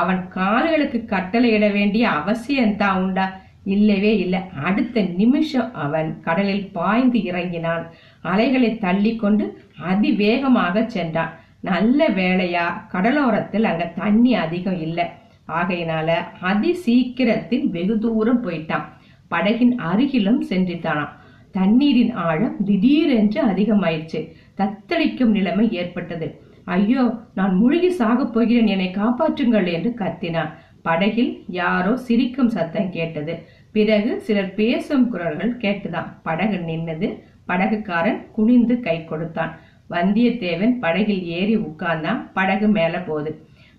அவன் 0.00 0.20
கால்களுக்கு 0.36 0.98
கட்டளையிட 1.12 1.66
வேண்டிய 1.72 2.04
அவசியம்தான் 2.20 3.00
உண்டா? 3.04 3.26
இல்லவே 3.74 4.12
இல்லை. 4.18 4.40
அடுத்த 4.68 5.04
நிமிஷம் 5.20 5.70
அவன் 5.84 6.08
கடலில் 6.26 6.66
பாய்ந்து 6.72 7.20
இறங்கினான். 7.22 7.84
அலைகளை 8.32 8.70
தள்ளி 8.78 9.12
கொண்டு 9.16 9.44
அதிவேகமாக 9.92 10.84
சென்றான். 10.86 11.32
நல்ல 11.70 12.08
வேளையா 12.18 12.66
கடலோரத்தில் 12.92 13.66
அங்க 13.70 13.84
தண்ணி 14.00 14.34
அதிகம் 14.44 14.80
இல்லை. 14.80 15.06
ஆகையினால 15.48 16.10
அதி 16.50 16.72
சீக்கிரத்தில் 16.84 17.66
வெகு 17.68 17.96
தூரம் 17.98 18.42
போயிட்டான். 18.44 18.86
படகின் 19.30 19.74
அருகிலும் 19.90 20.42
சென்றுட்டானாம் 20.50 21.14
தண்ணீரின் 21.50 22.12
ஆழம் 22.28 22.56
திடீரென்று 22.64 23.40
அதிகமாயிடுச்சு 23.44 24.20
தத்தளிக்கும் 24.60 25.34
நிலைமை 25.36 25.66
ஏற்பட்டது. 25.80 26.26
ஐயோ 26.64 27.02
நான் 27.34 27.54
முழுகி 27.54 27.90
சாகப் 27.98 28.32
போகிறேன் 28.34 28.70
என்னை 28.74 28.88
காப்பாற்றுங்கள் 28.94 29.68
என்று 29.72 29.90
கத்தினான். 29.98 30.50
படகில் 30.82 31.30
யாரோ 31.60 31.92
சிரிக்கும் 32.06 32.48
சத்தம் 32.48 32.90
கேட்டது. 32.90 33.34
பிறகு 33.76 34.10
சிலர் 34.20 34.54
பேசும் 34.54 35.08
குரல்கள் 35.10 35.56
கேட்டுதான். 35.56 36.10
படகு 36.22 36.56
நின்னது 36.68 37.08
படகுக்காரன் 37.48 38.20
குனிந்து 38.32 38.80
கை 38.80 39.04
கொடுத்தான். 39.04 39.52
வந்தியத்தேவன் 39.90 40.72
படகில் 40.80 41.24
ஏறி 41.38 41.56
உட்கார்ந்தான். 41.56 42.20
படகு 42.32 42.68
மேல 42.68 43.00
போது. 43.00 43.30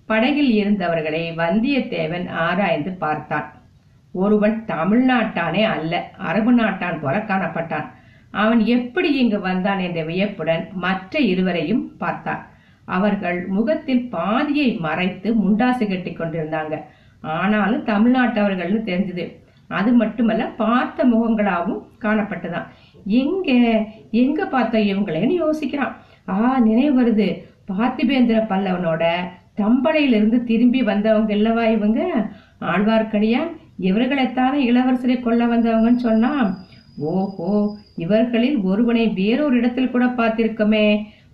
படகில் 0.05 0.51
இருந்தவர்களை 0.57 1.21
வந்தியத்தேவன் 1.37 2.27
ஆராய்ந்து 2.29 2.91
பார்த்தான். 2.91 3.47
ஒருவன் 4.11 4.63
தமிழ்நாட்டானே 4.67 5.63
அல்ல 5.63 5.93
அரபு 6.17 6.51
நாட்டான் 6.51 7.01
போல 7.01 7.17
காணப்பட்டான். 7.17 7.87
அவன் 8.43 8.61
எப்படி 8.65 9.09
இங்கு 9.17 9.39
வந்தான் 9.39 9.79
என்ற 9.79 10.03
வியப்புடன் 10.03 10.63
மற்ற 10.85 11.19
இருவரையும் 11.31 11.83
பார்த்தான். 11.97 12.43
அவர்கள் 12.85 13.39
முகத்தில் 13.47 14.05
பாதியை 14.09 14.69
மறைத்து 14.87 15.29
முண்டாசு 15.43 15.85
கட்டி 15.87 16.13
கொண்டிருந்தாங்க. 16.13 16.75
ஆனாலும் 17.21 17.85
தமிழ்நாட்டவர்கள்னு 17.85 18.81
தெரிஞ்சது. 18.89 19.25
அது 19.67 19.91
மட்டுமல்ல 19.91 20.43
பார்த்த 20.57 21.05
முகங்களாகவும் 21.05 21.81
காணப்பட்டதாம். 22.01 22.67
எங்க 23.05 23.49
எங்க 24.11 24.45
பார்த்த 24.45 24.79
இவங்களேன்னு 24.79 25.35
யோசிக்கிறான். 25.43 25.93
ஆ 26.29 26.59
நினைவு 26.59 26.93
வருது. 27.01 27.27
பார்த்திபேந்திர 27.71 28.37
பல்லவனோட 28.47 29.03
தம்பளையிலிருந்து 29.55 30.43
திரும்பி 30.43 30.81
வந்தவங்க 30.83 31.35
இல்லவா 31.35 31.71
இவங்க? 31.71 32.01
ஆழ்வார்க்கடியான் 32.61 33.49
இவர்களைத்தானே 33.79 34.59
இளவரசரை 34.69 35.21
கொல்ல 35.21 35.45
வந்தவங்கன்னு 35.45 36.03
சொன்னா 36.07 36.31
ஓஹோ 36.99 37.77
இவர்களில் 37.95 38.57
ஒருவனை 38.61 39.07
வேறொரு 39.07 39.57
இடத்தில் 39.57 39.91
கூட 39.91 40.05
பார்த்திருக்கோமே. 40.05 40.85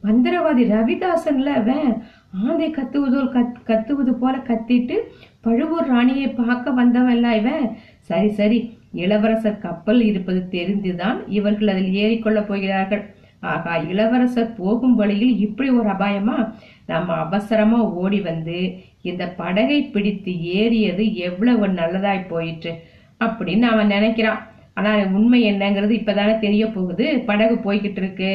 மந்திரவாதி 0.03 0.63
ரவிதாசன்ல 0.71 1.51
அவன். 1.61 2.03
ஆந்தை 2.43 2.67
கத்துவதோ 2.71 3.21
கத் 3.35 3.61
கத்துவது 3.67 4.13
போல 4.13 4.37
கத்திட்டு 4.37 4.95
பழுவூர் 5.41 5.87
ராணியை 5.87 6.29
பார்க்க 6.29 6.71
வந்தவன் 6.71 7.23
இவன். 7.23 7.77
சரி 8.09 8.29
சரி. 8.29 8.59
இளவரசர் 8.93 9.63
கப்பல் 9.65 10.01
இருப்பது 10.01 10.41
தெரிந்துதான் 10.51 11.19
இவர்கள் 11.27 11.67
அதில் 11.67 11.93
ஏறிக்கொள்ளப் 11.93 12.47
போகிறார்கள். 12.47 13.03
ஆகா 13.39 13.77
இளவரசர் 13.91 14.55
போகும் 14.55 14.95
வழியில் 14.95 15.39
இப்படி 15.39 15.69
ஒரு 15.69 15.89
அபாயமா? 15.89 16.37
நம்ம 16.85 17.13
அவசரமா 17.13 17.79
ஓடி 18.01 18.19
வந்து 18.21 18.57
இந்த 19.01 19.23
படகை 19.27 19.79
பிடித்து 19.83 20.31
ஏறியது 20.59 21.05
எவ்வளவு 21.27 21.67
நல்லதாய் 21.67 22.27
போயிற்று 22.27 22.73
அப்படின்னு 23.19 23.67
அவன் 23.73 23.89
நினைக்கிறான். 23.89 24.39
ஆனா 24.73 24.91
உண்மை 25.17 25.39
என்னங்கிறது 25.53 25.93
இப்பதானே 26.01 26.39
தெரிய 26.39 26.63
போகுது. 26.67 27.07
படகு 27.25 27.55
போய்கிட்டு 27.63 27.99
இருக்கு 28.03 28.31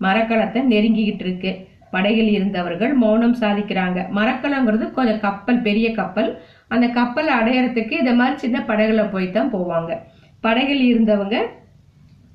மரக்கலத்தை 0.00 0.60
நெருங்கிக்கிட்டு 0.70 1.24
இருக்கு 1.26 1.50
படகில் 1.94 2.30
இருந்தவர்கள் 2.36 2.92
மௌனம் 3.02 3.36
சாதிக்கிறாங்க. 3.40 3.98
மரக்கலங்கிறது 4.18 4.86
கொஞ்சம் 4.90 5.22
கப்பல் 5.26 5.60
பெரிய 5.66 5.86
கப்பல். 6.00 6.30
அந்த 6.68 6.86
கப்பல் 6.98 7.30
அடையறதுக்கு 7.38 7.94
இதை 8.02 8.12
மாதிரி 8.14 8.36
சின்ன 8.38 8.58
படகுல 8.68 9.02
போய் 9.10 9.34
தான் 9.36 9.52
போவாங்க. 9.54 9.92
படகில் 10.44 10.84
இருந்தவங்க 10.92 11.36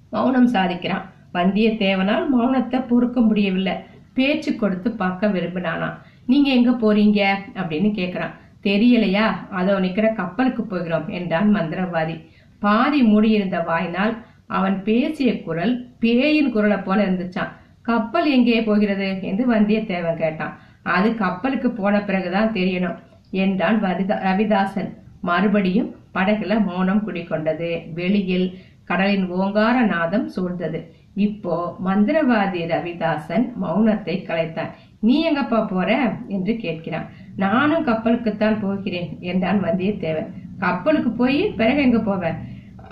மௌனம் 0.10 0.50
சாதிக்கிறான். 0.54 1.06
வந்தியத்தேவனால் 1.34 2.26
மௌனத்தை 2.36 2.80
பொறுக்க 2.88 3.20
முடியவில்லை. 3.22 3.76
பேச்சு 4.14 4.52
கொடுத்து 4.56 4.90
பார்க்க 5.02 5.28
விரும்பினானா 5.28 5.90
நீங்க 6.26 6.50
எங்க 6.50 6.72
போறீங்க? 6.84 7.22
அப்படின்னு 7.60 7.90
கேக்குறான். 8.00 8.34
தெரியலையா? 8.64 9.26
அதோ 9.60 9.74
நிக்கிற 9.80 10.08
கப்பலுக்கு 10.14 10.64
போகிறோம் 10.64 11.08
என்றான் 11.18 11.50
மந்திரவாதி. 11.56 12.16
பாதி 12.62 13.00
மூடியிருந்த 13.04 13.58
வாயினால் 13.70 14.14
அவன் 14.58 14.76
பேசிய 14.84 15.30
குரல் 15.42 15.74
பேயின் 16.00 16.52
குரலை 16.52 16.78
போல 16.78 17.00
இருந்துச்சான் 17.06 17.52
கப்பல் 17.88 18.28
எங்கே 18.36 18.62
போகிறது 18.62 19.10
என்று 19.30 19.44
வந்தியத்தேவன் 19.54 20.22
கேட்டான். 20.24 20.54
அது 20.96 21.10
கப்பலுக்கு 21.16 21.70
போன 21.72 21.96
பிறகுதான் 22.08 22.54
தெரியணும் 22.54 22.98
என்றான் 23.44 23.80
ரவிதாசன். 24.28 24.90
மறுபடியும் 25.22 25.90
படகுல 26.16 26.54
மௌனம் 26.68 27.06
குடிக்கொண்டது 27.08 27.70
வெளியில் 27.94 28.48
கடலின் 28.90 29.26
ஓங்கார 29.38 29.78
நாதம் 29.94 30.28
சூழ்ந்தது. 30.36 30.80
இப்போ 31.26 31.56
மந்திரவாதி 31.86 32.62
ரவிதாசன் 32.74 33.46
மௌனத்தை 33.64 34.16
கலைத்தான். 34.28 34.72
நீ 35.00 35.16
எங்கப்பா 35.30 35.60
போற? 35.68 35.90
என்று 36.28 36.54
கேட்கிறான். 36.64 37.08
நானும் 37.36 37.88
கப்பலுக்குத்தான் 37.88 38.62
போகிறேன் 38.62 39.10
என்றான் 39.32 39.60
வந்தியத்தேவன். 39.64 40.30
கப்பலுக்கு 40.60 41.10
போய் 41.22 41.40
பிறகு 41.58 41.82
எங்க 41.82 42.00
போவேன் 42.00 42.38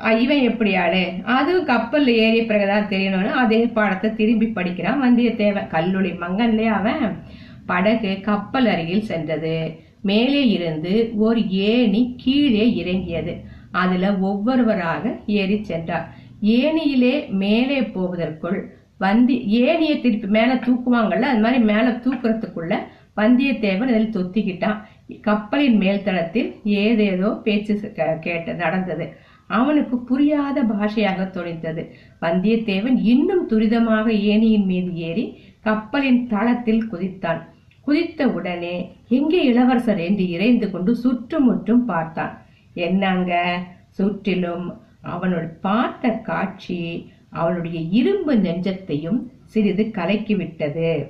இவன் 0.04 0.42
எப்படி 0.42 0.76
ஆளு 0.76 1.12
அதுவும் 1.24 1.68
கப்பல்ல 1.68 2.06
ஏறிய 2.06 2.46
பிறகுதான் 2.46 2.88
தெரியணும்னு 2.88 3.32
அதே 3.32 3.66
பாடத்தை 3.66 4.14
திரும்பி 4.14 4.48
படிக்கிறான் 4.48 5.02
வந்தியத்தேவன். 5.02 5.68
கல்லூரி 5.68 6.10
மங்கன்லே 6.10 6.66
அவன்? 6.66 7.18
படகு 7.66 8.20
கப்பல் 8.22 8.66
அருகில் 8.66 9.02
சென்றது. 9.02 9.80
மேலே 10.02 10.48
இருந்து 10.48 11.12
ஒரு 11.16 11.50
ஏணி 11.50 12.16
கீழே 12.18 12.76
இறங்கியது. 12.76 13.36
அதுல 13.72 14.18
ஒவ்வொருவராக 14.18 15.16
ஏறி 15.28 15.64
சென்றார். 15.64 16.16
ஏணியிலே 16.42 17.28
மேலே 17.30 17.84
போவதற்குள் 17.84 18.78
வந்தி 18.98 19.62
ஏணியை 19.62 20.02
திருப்பி 20.02 20.28
மேல 20.28 20.54
தூக்குவாங்கல்ல 20.54 21.22
அது 21.22 21.40
மாதிரி 21.40 21.64
மேல 21.64 21.90
தூக்குறதுக்குள்ள 21.90 22.78
வந்தியத்தேவன் 23.18 23.88
அதில் 23.88 24.12
தொத்திக்கிட்டான். 24.14 24.82
கப்பலின் 25.22 25.80
மேல்தளத்தில் 25.80 26.56
ஏதேதோ 26.64 27.42
பேச்சு 27.44 27.94
கே- 27.96 28.20
கேட்டு 28.20 28.54
நடந்தது. 28.54 29.25
அவனுக்கு 29.48 29.98
புரியாத 29.98 30.64
பாஷையாக 30.64 31.30
தொலைத்தது 31.30 31.90
வந்தியத்தேவன் 32.22 32.98
இன்னும் 33.02 33.50
துரிதமாக 33.50 34.08
ஏணியின் 34.08 34.66
மீது 34.66 34.96
ஏறி 34.96 35.38
கப்பலின் 35.60 36.28
தளத்தில் 36.28 36.94
குதித்தான். 36.94 37.42
குதித்த 37.82 38.30
உடனே 38.30 38.96
எங்கே 39.08 39.44
இளவரசர் 39.44 39.98
என்று 39.98 40.30
இறைந்து 40.30 40.72
கொண்டு 40.72 40.96
சுற்றுமுற்றும் 40.96 41.86
பார்த்தான். 41.86 42.42
என்னங்க? 42.74 43.64
சுற்றிலும் 43.90 44.82
அவனுடைய 45.02 45.50
பார்த்த 45.62 46.10
காட்சி 46.10 47.12
அவனுடைய 47.30 47.80
இரும்பு 47.80 48.36
நெஞ்சத்தையும் 48.36 49.22
சிறிது 49.46 49.84
கலக்கிவிட்டது. 49.84 51.10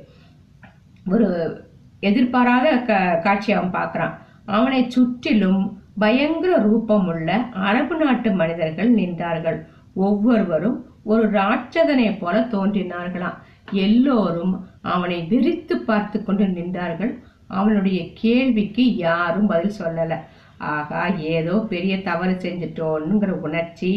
ஒரு 1.12 1.62
எதிர்பாராத 2.00 2.78
க- 2.78 3.20
காட்சி 3.24 3.52
அவன் 3.52 3.82
பார்க்கறான். 3.82 4.18
அவனை 4.46 4.90
சுற்றிலும் 4.90 5.80
பயங்கர 5.98 6.54
ரூபமுள்ள 6.58 7.30
அரபு 7.52 7.96
நாட்டு 7.96 8.32
மனிதர்கள் 8.32 8.96
நின்றார்கள். 8.96 9.60
ஒவ்வொருவரும் 9.94 10.78
ஒரு 11.04 11.32
ராட்சதனை 11.32 12.18
போல 12.20 12.40
தோன்றினார்களாம். 12.52 13.38
எல்லோரும் 13.72 14.54
அவனை 14.82 15.22
விரித்து 15.22 15.78
பார்த்து 15.78 16.24
கொண்டு 16.24 16.46
நின்றார்கள். 16.46 17.14
அவனுடைய 17.48 18.14
கேள்விக்கு 18.14 18.96
யாரும் 18.96 19.48
பதில் 19.48 19.80
சொல்லல. 19.80 20.16
ஆகா 20.58 21.08
ஏதோ 21.08 21.66
பெரிய 21.70 22.02
தவறு 22.02 22.32
செஞ்சிட்டோன்னுங்கிற 22.32 23.32
உணர்ச்சி 23.48 23.92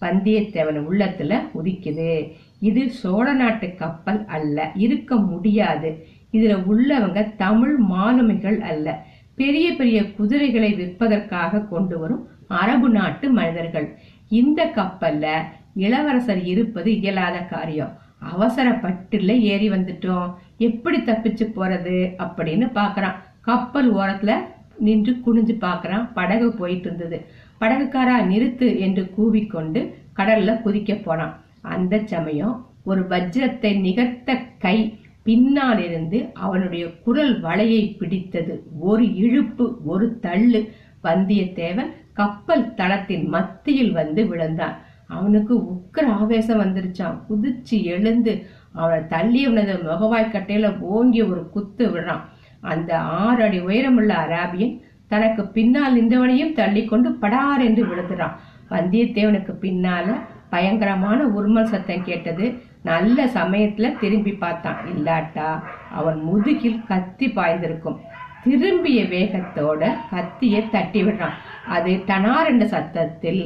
வந்தியத்தேவன் 0.00 0.80
உள்ளத்துல 0.90 1.40
உதிக்குது. 1.54 2.32
இது 2.60 2.90
சோழ 2.90 3.32
நாட்டு 3.32 3.74
கப்பல் 3.74 4.24
அல்ல 4.26 4.70
இருக்க 4.74 5.16
முடியாது. 5.16 6.06
இதுல 6.32 6.54
உள்ளவங்க 6.70 7.36
தமிழ் 7.36 7.76
மாலுமிகள் 7.78 8.60
அல்ல. 8.60 9.06
பெரிய 9.36 9.72
பெரிய 9.72 10.12
குதிரைகளை 10.12 10.74
விற்பதற்காக 10.74 11.68
கொண்டு 11.68 11.98
வரும் 11.98 12.28
அரபு 12.48 12.88
நாட்டு 12.88 13.30
மனிதர்கள். 13.30 13.98
இந்த 14.28 14.72
கப்பல்ல 14.76 15.42
இளவரசர் 15.74 16.44
இருப்பது 16.44 16.98
இயலாத 16.98 17.38
காரியம். 17.38 17.92
அவசரப்பட்டுல 18.40 19.40
ஏறி 19.40 19.70
வந்துட்டோம். 19.70 20.34
எப்படி 20.58 20.98
தப்பிச்சு 20.98 21.46
போறது 21.56 21.96
அப்படின்னு 22.18 22.66
பாக்குறான். 22.74 23.14
கப்பல் 23.40 23.94
ஓரத்துல 23.94 24.34
நின்று 24.78 25.16
குனிஞ்சு 25.26 25.56
பாக்குறான். 25.60 26.08
படகு 26.14 26.52
போயிட்டு 26.52 26.86
இருந்தது. 26.86 27.26
படகுக்காரா 27.60 28.16
நிறுத்து 28.32 28.78
என்று 28.78 29.10
கூவிக்கொண்டு 29.18 29.94
கடல்ல 30.16 30.60
குதிக்க 30.64 31.02
போனான். 31.02 31.42
அந்த 31.60 32.02
சமயம் 32.04 32.66
ஒரு 32.84 33.02
வஜ்ரத்தை 33.02 33.80
நிகர்த்த 33.80 34.38
கை 34.58 34.98
பின்னாலிருந்து 35.24 36.18
அவனுடைய 36.46 36.84
குரல் 37.04 37.34
வலையை 37.42 37.82
பிடித்தது. 37.98 38.54
ஒரு 38.90 39.04
இழுப்பு 39.16 39.66
ஒரு 39.84 40.06
தள்ளு. 40.22 40.60
வந்தியத்தேவன் 41.04 41.90
கப்பல் 42.12 42.74
தளத்தின் 42.74 43.26
மத்தியில் 43.28 43.92
வந்து 43.92 44.22
விழுந்தான். 44.26 44.76
அவனுக்கு 45.08 45.54
உக்கிர 45.72 46.04
ஆவேசம் 46.20 46.60
வந்துருச்சான் 46.60 47.18
குதிச்சு 47.28 47.76
எழுந்து 47.84 48.32
அவனை 48.72 49.00
தள்ளியவனது 49.14 49.74
முகவாய்க்கட்டையில 49.90 50.70
ஓங்கி 50.94 51.22
ஒரு 51.22 51.42
குத்து 51.50 51.86
விடுறான். 51.88 52.24
அந்த 52.60 52.90
ஆறு 52.98 53.42
அடி 53.42 53.60
உயரமுள்ள 53.60 54.12
அராபியன் 54.24 54.76
தனக்கு 55.06 55.42
பின்னால் 55.56 55.96
நின்றவனையும் 55.96 56.52
தள்ளி 56.52 56.84
கொண்டு 56.84 57.10
படார் 57.12 57.62
என்று 57.62 57.82
விழுதுறான் 57.86 58.36
வந்தியத்தேவனுக்கு 58.70 59.52
பின்னால 59.64 60.06
பயங்கரமான 60.50 61.20
உருமல் 61.26 61.70
சத்தம் 61.72 62.04
கேட்டது. 62.04 62.46
நல்ல 62.84 63.26
சமயத்துல 63.36 63.90
திரும்பி 64.00 64.32
பார்த்தான். 64.32 64.80
இல்லாட்டா 64.94 65.48
அவன் 65.90 66.18
முதுகில் 66.22 66.80
கத்தி 66.88 67.26
பாய்ந்திருக்கும். 67.36 67.98
திரும்பிய 68.44 69.02
வேகத்தோட 69.12 69.82
கத்தியை 70.10 70.62
தட்டி 70.70 71.02
விடுறான். 71.02 71.36
அது 71.68 71.92
டனாரண்ட 72.08 72.64
சத்தத்தில் 72.64 73.42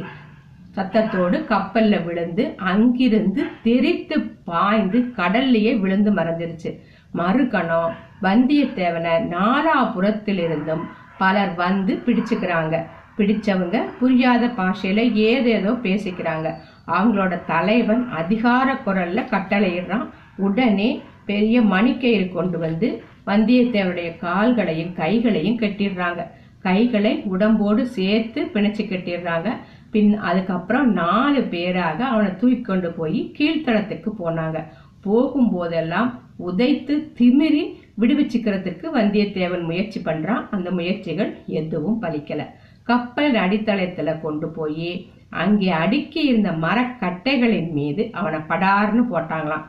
சத்தத்தோடு 0.77 1.37
கப்பல்ல 1.53 2.05
விழுந்து 2.05 2.45
அங்கிருந்து 2.71 3.43
தெரித்து 3.63 4.17
பாய்ந்து 4.51 4.99
கடல்லையே 5.17 5.73
விழுந்து 5.81 6.11
மறைஞ்சிருச்சு. 6.13 6.71
மறுகணம் 7.15 7.93
வந்தியத்தேவனை 8.23 9.15
நாலாபுரத்திலிருந்தும் 9.35 10.85
பலர் 11.19 11.55
வந்து 11.55 11.95
பிடிச்சுக்கிறாங்க. 12.07 12.77
பிடிச்சவங்க 13.19 13.77
புரியாத 14.01 14.47
பாஷையில 14.59 15.01
ஏதேதோ 15.13 15.71
பேசிக்கிறாங்க. 15.87 16.49
அவங்களோட 16.89 17.41
தலைவன் 17.47 18.09
அதிகார 18.11 18.79
குரல்ல 18.87 19.21
கட்டளையிடுறான். 19.31 20.07
உடனே 20.37 21.03
பெரிய 21.27 21.61
மணிக்கயிறு 21.61 22.33
கொண்டு 22.33 22.59
வந்து 22.59 23.03
வந்தியத்தேவனுடைய 23.27 24.11
கால்களையும் 24.19 24.95
கைகளையும் 24.95 25.59
கட்டிடுறாங்க. 25.59 26.23
கைகளை 26.59 27.23
உடம்போடு 27.25 27.83
சேர்த்து 27.83 28.43
பிணைச்சு 28.45 28.85
கட்டிடுறாங்க. 28.85 29.49
பின் 29.91 30.17
அதுக்கப்புறம் 30.17 30.93
நாலு 30.93 31.43
பேராக 31.43 32.05
அவனை 32.05 32.31
தூக்கி 32.37 32.61
கொண்டு 32.61 32.93
போய் 32.93 33.35
கீழ்த்தளத்துக்கு 33.39 34.11
போனாங்க. 34.19 34.65
போகும்போதெல்லாம் 35.05 36.11
உதைத்து 36.47 36.95
திமிரி 37.19 37.63
விடுவிச்சுக்கிறதுக்கு 38.01 38.87
வந்தியத்தேவன் 38.95 39.63
முயற்சி 39.63 40.01
பண்றான். 40.01 40.49
அந்த 40.51 40.71
முயற்சிகள் 40.71 41.39
எதுவும் 41.47 42.03
பலிக்கல. 42.03 42.45
கப்பல் 42.83 43.35
அடித்தளத்துல 43.35 44.21
கொண்டு 44.21 44.49
போய் 44.49 45.11
அங்கே 45.31 45.71
அடுக்கி 45.71 46.21
இருந்த 46.25 46.51
மரக்கட்டைகளின் 46.53 47.73
மீது 47.73 48.11
அவனை 48.13 48.39
படார்னு 48.39 49.03
போட்டாங்களாம். 49.13 49.67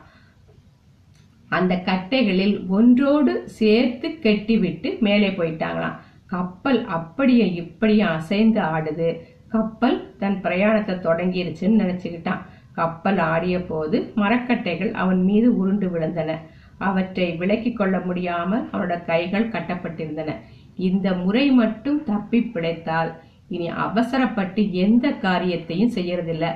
அந்த 1.48 1.82
கட்டைகளில் 1.86 2.68
ஒன்றோடு 2.68 3.48
சேர்த்து 3.48 4.18
கட்டிவிட்டு 4.18 4.96
மேலே 5.00 5.28
போயிட்டாங்களாம். 5.28 5.96
கப்பல் 6.26 6.86
அப்படியே 6.86 7.54
இப்படியே 7.54 8.00
அசைந்து 8.00 8.60
ஆடுது. 8.60 9.20
கப்பல் 9.48 10.14
தன் 10.18 10.40
பிரயாணத்தை 10.40 10.94
தொடங்கிருச்சுன்னு 10.94 11.80
நினைச்சுக்கிட்டான். 11.82 12.42
கப்பல் 12.72 13.18
ஆடிய 13.18 13.62
போது 13.62 14.12
மரக்கட்டைகள் 14.16 14.92
அவன் 14.92 15.22
மீது 15.22 15.56
உருண்டு 15.56 15.88
விழுந்தன. 15.88 16.36
அவற்றை 16.78 17.36
விலக்கிக் 17.38 17.76
கொள்ள 17.76 17.98
முடியாமல் 17.98 18.68
அவனோட 18.72 19.04
கைகள் 19.04 19.48
கட்டப்பட்டிருந்தன. 19.48 20.34
இந்த 20.76 21.12
முறை 21.12 21.50
மட்டும் 21.50 22.04
தப்பி 22.04 22.40
பிழைத்தால் 22.42 23.10
இனி 23.50 23.68
அவசரப்பட்டு 23.86 24.62
எந்த 24.84 25.06
காரியத்தையும் 25.24 25.94
செய்யறதில்ல. 25.94 26.46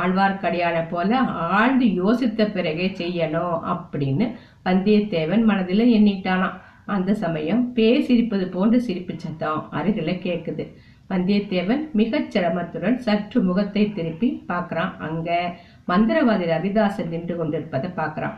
ஆழ்வார்க்கடியான 0.00 0.78
போல 0.90 1.20
ஆழ்ந்து 1.58 1.86
யோசித்த 2.00 2.42
பிறகே 2.52 2.86
செய்யணும் 3.00 3.56
அப்படின்னு 3.72 4.26
வந்தியத்தேவன் 4.66 5.44
மனதில் 5.50 5.84
எண்ணிட்டானாம். 5.96 6.58
அந்த 6.94 7.10
சமயம் 7.24 7.62
பேய் 7.72 8.06
சிரிப்பது 8.08 8.46
போன்ற 8.54 8.78
சிரிப்பு 8.86 9.14
சத்தம் 9.16 9.60
அருகில 9.72 10.12
கேக்குது 10.26 10.64
வந்தியத்தேவன் 11.10 11.82
மிகச் 11.92 12.30
சிரமத்துடன் 12.34 12.96
சற்று 13.06 13.38
முகத்தை 13.42 13.82
திருப்பி 13.92 14.28
பார்க்கறான். 14.48 14.92
அங்க 15.06 15.30
மந்திரவாதி 15.88 16.46
ரவிதாசன் 16.52 17.12
நின்று 17.14 17.34
கொண்டிருப்பதை 17.36 17.90
பார்க்கறான். 17.96 18.36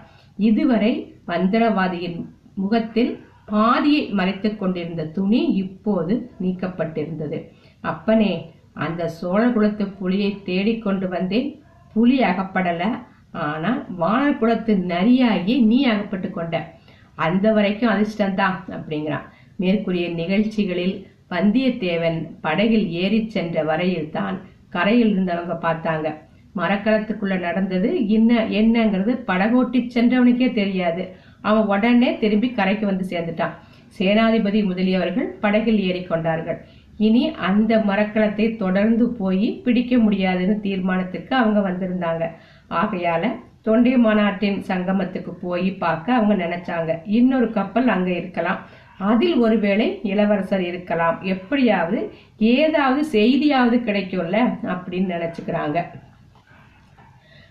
இதுவரை 0.49 0.93
மந்திரவாதியின் 1.27 2.19
முகத்தில் 2.62 3.12
பாதியை 3.47 4.03
மறைத்துக் 4.19 4.59
கொண்டிருந்த 4.59 5.03
துணி 5.17 5.40
இப்போது 5.62 6.14
நீக்கப்பட்டிருந்தது. 6.43 7.38
அப்பனே 7.92 8.33
அந்த 8.85 9.03
சோழகுலத்து 9.18 9.85
புலியை 9.99 10.31
தேடிக்கொண்டு 10.49 11.07
வந்தேன். 11.14 11.49
புலி 11.94 12.16
அகப்படல. 12.31 12.83
ஆனால் 13.44 13.81
வானர் 14.01 14.38
குலத்து 14.40 14.73
நரியாகி 14.92 15.55
நீ 15.70 15.79
அகப்பட்டு 15.92 16.29
கொண்ட. 16.31 16.55
அந்த 17.27 17.47
வரைக்கும் 17.57 17.92
அதிர்ஷ்டம்தான் 17.94 18.57
அப்படிங்கிறான். 18.77 19.27
மேற்கூறிய 19.62 20.07
நிகழ்ச்சிகளில் 20.20 20.97
வந்தியத்தேவன் 21.33 22.18
படகில் 22.44 22.87
ஏறி 23.03 23.20
சென்ற 23.35 23.62
வரையில் 23.70 24.12
தான் 24.16 24.37
கரையில் 24.75 25.12
இருந்தவங்க 25.14 25.55
பார்த்தாங்க. 25.66 26.07
மரக்கலத்துக்குள்ள 26.61 27.37
நடந்தது 27.44 27.88
என்ன 28.16 28.33
என்னங்கிறது 28.59 29.12
படகோட்டி 29.31 29.81
சென்றவனுக்கே 29.97 30.49
தெரியாது. 30.61 31.05
அவன் 31.49 31.68
உடனே 31.75 32.11
திரும்பி 32.23 32.49
கரைக்கு 32.59 32.85
வந்து 32.90 33.05
சேர்ந்துட்டான். 33.12 33.55
சேனாதிபதி 33.99 34.61
முதலியவர்கள் 34.70 35.29
படகில் 35.42 35.81
ஏறிக்கொண்டார்கள் 35.88 36.59
இனி 36.96 37.35
அந்த 37.35 37.78
மரக்கலத்தை 37.78 38.57
தொடர்ந்து 38.57 39.09
போய் 39.09 39.61
பிடிக்க 39.64 39.98
முடியாதுன்னு 39.98 40.61
தீர்மானத்துக்கு 40.61 41.37
அவங்க 41.37 41.70
வந்திருந்தாங்க. 41.70 42.30
ஆகையால 42.70 43.30
தொண்டை 43.62 43.96
மாநாட்டின் 43.96 44.64
சங்கமத்துக்கு 44.66 45.30
போய் 45.40 45.72
பார்க்க 45.72 46.14
அவங்க 46.14 46.46
நினைச்சாங்க. 46.46 47.00
இன்னொரு 47.04 47.50
கப்பல் 47.50 47.88
அங்க 47.88 48.11
இருக்கலாம். 48.11 48.59
அதில் 48.98 49.35
ஒருவேளை 49.35 50.00
இளவரசர் 50.02 50.61
இருக்கலாம். 50.61 51.22
எப்படியாவது 51.22 52.12
ஏதாவது 52.38 53.04
செய்தியாவது 53.04 53.76
கிடைக்கும்ல 53.76 54.57
அப்படின்னு 54.62 55.12
நினைச்சுக்கிறாங்க. 55.16 55.85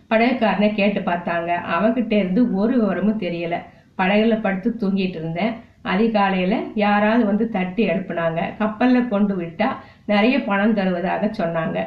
படகுக்காரனை 0.10 0.74
கேட்டு 0.74 1.00
பார்த்தாங்க. 1.00 1.56
அவகிட்ட 1.80 2.14
இருந்து 2.14 2.54
ஒரு 2.54 2.78
விவரமும் 2.78 3.20
தெரியல. 3.20 3.56
படகுல 3.98 4.42
படுத்து 4.42 4.76
தூங்கிட்டு 4.80 5.16
இருந்தேன். 5.16 5.54
அதிகாலையில் 5.92 6.58
யாராவது 6.76 7.24
வந்து 7.26 7.46
தட்டி 7.50 7.84
எழுப்புனாங்க. 7.90 8.42
கப்பலில் 8.62 9.12
கொண்டு 9.14 9.36
விட்டால் 9.36 9.80
நிறைய 10.06 10.36
பணம் 10.50 10.76
தருவதாக 10.80 11.30
சொன்னாங்க. 11.40 11.80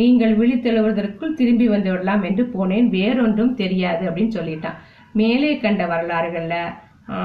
நீங்கள் 0.00 0.34
விழித்தெழுவதற்குள் 0.40 1.36
திரும்பி 1.40 1.66
வந்து 1.68 1.90
விடலாம் 1.92 2.22
என்று 2.22 2.44
போனேன். 2.54 2.88
வேறொன்றும் 2.96 3.54
தெரியாது 3.54 4.02
அப்படின்னு 4.10 4.36
சொல்லிட்டான். 4.38 4.78
மேலே 5.20 5.50
கண்ட 5.64 5.82
வரலாறுகளில் 5.86 6.60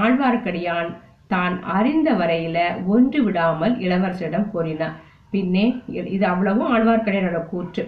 ஆழ்வார்க்கடியான் 0.01 0.89
தான் 1.27 1.55
அறிந்த 1.77 2.09
வரையில 2.13 2.59
ஒன்று 2.85 3.19
விடாமல் 3.23 3.75
இளவரசரிடம் 3.85 4.51
கூறினான் 4.51 4.95
பின்னே 5.31 5.65
இது 6.15 6.25
அவ்வளவும் 6.25 6.69
ஆழ்வார்க்கடியானோட 6.75 7.39
கூற்று. 7.45 7.83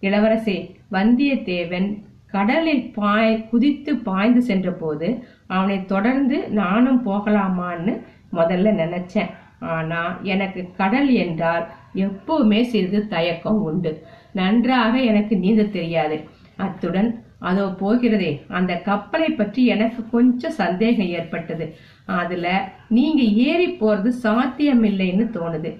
இளவரசே 0.00 0.56
வந்தியத்தேவன் 0.96 1.88
கடலில் 2.34 2.84
பாய் 2.98 3.34
குதித்து 3.50 3.92
பாய்ந்து 4.08 4.42
சென்ற 4.48 4.68
போது 4.82 5.08
அவனை 5.54 5.78
தொடர்ந்து 5.92 6.36
நானும் 6.60 7.00
போகலாமான்னு 7.06 7.94
முதல்ல 8.38 8.68
நினைச்சேன். 8.82 9.32
ஆனா 9.74 10.00
எனக்கு 10.34 10.60
கடல் 10.80 11.10
என்றால் 11.24 11.64
எப்பவுமே 12.06 12.60
சிறிது 12.72 13.00
தயக்கம் 13.14 13.60
உண்டு. 13.68 13.92
நன்றாக 14.40 14.94
எனக்கு 15.10 15.34
நீந்த 15.44 15.64
தெரியாது. 15.76 16.16
அத்துடன் 16.64 17.10
அதோ 17.48 17.64
போகிறதே 17.80 18.30
அந்த 18.58 18.72
கப்பலை 18.88 19.28
பற்றி 19.30 19.62
எனக்கு 19.74 20.00
கொஞ்சம் 20.14 20.58
சந்தேகம் 20.60 21.12
ஏற்பட்டது. 21.18 21.66
அதுல 22.20 22.46
நீங்க 22.96 23.22
ஏறி 23.48 23.68
போறது 23.80 24.10
சாத்தியமில்லைன்னு 24.24 25.26
தோணுது. 25.36 25.70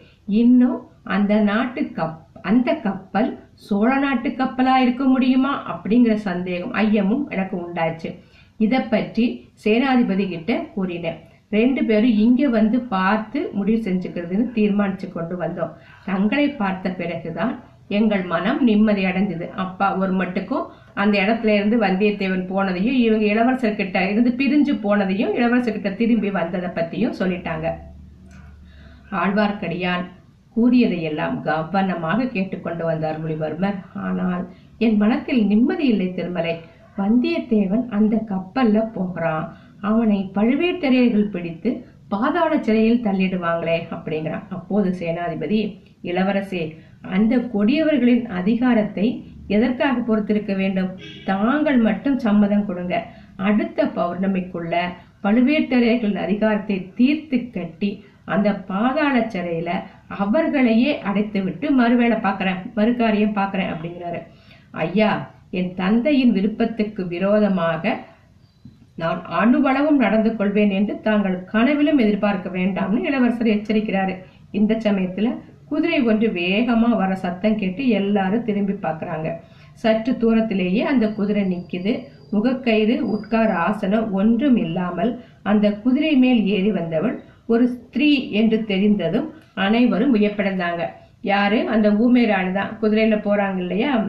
இன்னும் 0.42 0.78
அந்த 1.16 1.34
நாட்டு 1.50 1.82
கப் 1.98 2.20
அந்த 2.50 2.70
கப்பல் 2.86 3.30
சோழ 3.54 3.98
நாட்டு 3.98 4.28
கப்பலா 4.28 4.76
இருக்க 4.76 5.04
முடியுமா? 5.04 5.52
அப்படிங்கிற 5.72 6.14
சந்தேகம் 6.14 6.74
ஐயமும் 6.74 7.24
எனக்கு 7.28 7.56
உண்டாச்சு. 7.64 8.10
இத 8.56 8.80
பற்றி 8.80 9.24
சேனாதிபதி 9.64 10.28
கிட்ட 10.28 10.52
கூறினேன். 10.74 11.20
ரெண்டு 11.50 11.84
பேரும் 11.84 12.16
இங்க 12.24 12.48
வந்து 12.48 12.80
பார்த்து 12.80 13.50
முடிவு 13.52 13.80
செஞ்சுக்கிறதுன்னு 13.82 14.46
தீர்மானிச்சு 14.56 15.12
கொண்டு 15.12 15.36
வந்தோம். 15.42 15.72
தங்களை 16.04 16.48
பார்த்த 16.50 16.90
பிறகுதான் 16.90 17.62
எங்கள் 17.88 18.22
மனம் 18.22 18.62
நிம்மதி 18.62 19.04
அடைஞ்சது. 19.04 19.46
அப்பா 19.64 19.96
ஒரு 19.96 20.12
மட்டுக்கும் 20.12 20.64
அந்த 20.94 21.14
இடத்துல 21.24 21.54
இருந்து 21.54 21.76
வந்தியத்தேவன் 21.78 22.44
போனதையும் 22.52 22.98
இவங்க 23.06 23.24
இளவரசர்கிட்ட 23.32 24.00
இருந்து 24.10 24.30
பிரிஞ்சு 24.30 24.74
போனதையும் 24.86 25.34
இளவரசர்கிட்ட 25.38 25.94
திரும்பி 25.94 26.30
வந்ததை 26.30 26.70
பத்தியும் 26.70 27.18
சொல்லிட்டாங்க. 27.18 27.68
ஆழ்வார்க்கடியான் 29.10 30.04
கூறியதையெல்லாம் 30.54 31.36
கவனமாக 31.42 32.28
கேட்டுக்கொண்டு 32.34 32.84
வந்தார் 32.84 33.10
அருள்மொழிவர்மர் 33.10 33.78
ஆனால் 34.06 34.44
என் 34.78 34.96
மனத்தில் 34.96 35.42
நிம்மதி 35.46 35.86
இல்லை 35.86 36.08
திருமலை. 36.14 36.54
வந்தியத்தேவன் 36.98 37.84
அந்த 37.96 38.14
கப்பல்ல 38.32 38.78
போகிறான். 38.96 39.46
அவனை 39.90 40.18
பழுவேட்டரையர்கள் 40.34 41.32
பிடித்து 41.34 41.70
பாதாள 42.08 42.52
சிறையில் 42.58 43.04
தள்ளிடுவாங்களே 43.04 43.78
அப்படிங்கிறான். 43.94 44.46
அப்போது 44.56 44.88
சேனாதிபதி 45.00 45.60
இளவரசே 46.02 46.62
அந்த 47.16 47.34
கொடியவர்களின் 47.54 48.24
அதிகாரத்தை 48.40 49.06
எதற்காக 49.46 49.96
பொறுத்திருக்க 50.00 50.52
வேண்டும்? 50.54 50.90
தாங்கள் 51.24 51.78
மட்டும் 51.78 52.18
சம்மதம் 52.18 52.66
கொடுங்க. 52.66 52.96
அடுத்த 53.48 53.86
பௌர்ணமிக்குள்ள 53.96 54.74
பழுவேட்டரையர்களின் 55.22 56.24
அதிகாரத்தை 56.26 56.76
தீர்த்து 56.94 57.38
கட்டி 57.50 57.90
அந்த 58.24 58.48
பாதாள 58.68 59.14
சிறையில 59.32 59.70
அவர்களையே 60.22 60.92
அடைத்து 61.08 61.38
விட்டு 61.42 61.66
மறுவேளை 61.80 62.16
பார்க்கறேன் 62.26 62.60
மறுகாரியம் 62.76 63.36
பார்க்கறேன் 63.38 63.70
அப்படிங்கிறாரு. 63.72 64.20
ஐயா 64.84 65.10
என் 65.58 65.72
தந்தையின் 65.74 66.32
விருப்பத்துக்கு 66.32 67.02
விரோதமாக 67.06 67.94
நான் 69.02 69.20
அணுவளவும் 69.40 70.02
நடந்து 70.04 70.30
கொள்வேன் 70.36 70.70
என்று 70.70 70.94
தாங்கள் 71.00 71.36
கனவிலும் 71.52 71.98
எதிர்பார்க்க 71.98 72.56
வேண்டாம்னு 72.58 73.00
இளவரசர் 73.08 73.54
எச்சரிக்கிறாரு. 73.54 74.14
இந்த 74.50 74.72
சமயத்துல 74.86 75.28
குதிரை 75.70 76.00
ஒன்று 76.10 76.26
வேகமா 76.40 76.90
வர 77.00 77.12
சத்தம் 77.14 77.58
கேட்டு 77.60 77.82
எல்லாரும் 78.00 78.46
திரும்பி 78.48 78.74
பார்க்கறாங்க. 78.86 79.28
சற்று 79.82 80.12
தூரத்திலேயே 80.16 80.82
அந்த 80.90 81.04
குதிரை 81.08 81.44
நிக்குது. 81.52 81.92
முகக்கயிறு 82.32 82.94
உட்கார 83.14 83.50
ஆசனம் 83.68 84.06
ஒன்றும் 84.12 84.56
இல்லாமல் 84.56 85.12
அந்த 85.42 85.66
குதிரை 85.84 86.12
மேல் 86.16 86.40
ஏறி 86.54 86.70
வந்தவள் 86.70 87.16
ஒரு 87.46 87.68
ஸ்திரீ 87.68 88.30
என்று 88.30 88.64
தெரிந்ததும் 88.64 89.34
அனைவரும் 89.54 90.14
வியப்படைந்தாங்க. 90.14 90.86
யாரு? 91.22 91.66
அந்த 91.68 91.92
ஊமை 91.92 92.24
ராணி 92.24 92.52
தான். 92.52 92.78
குதிரையில 92.82 93.16
போறாங்க 93.24 93.58
இல்லையா? 93.58 94.06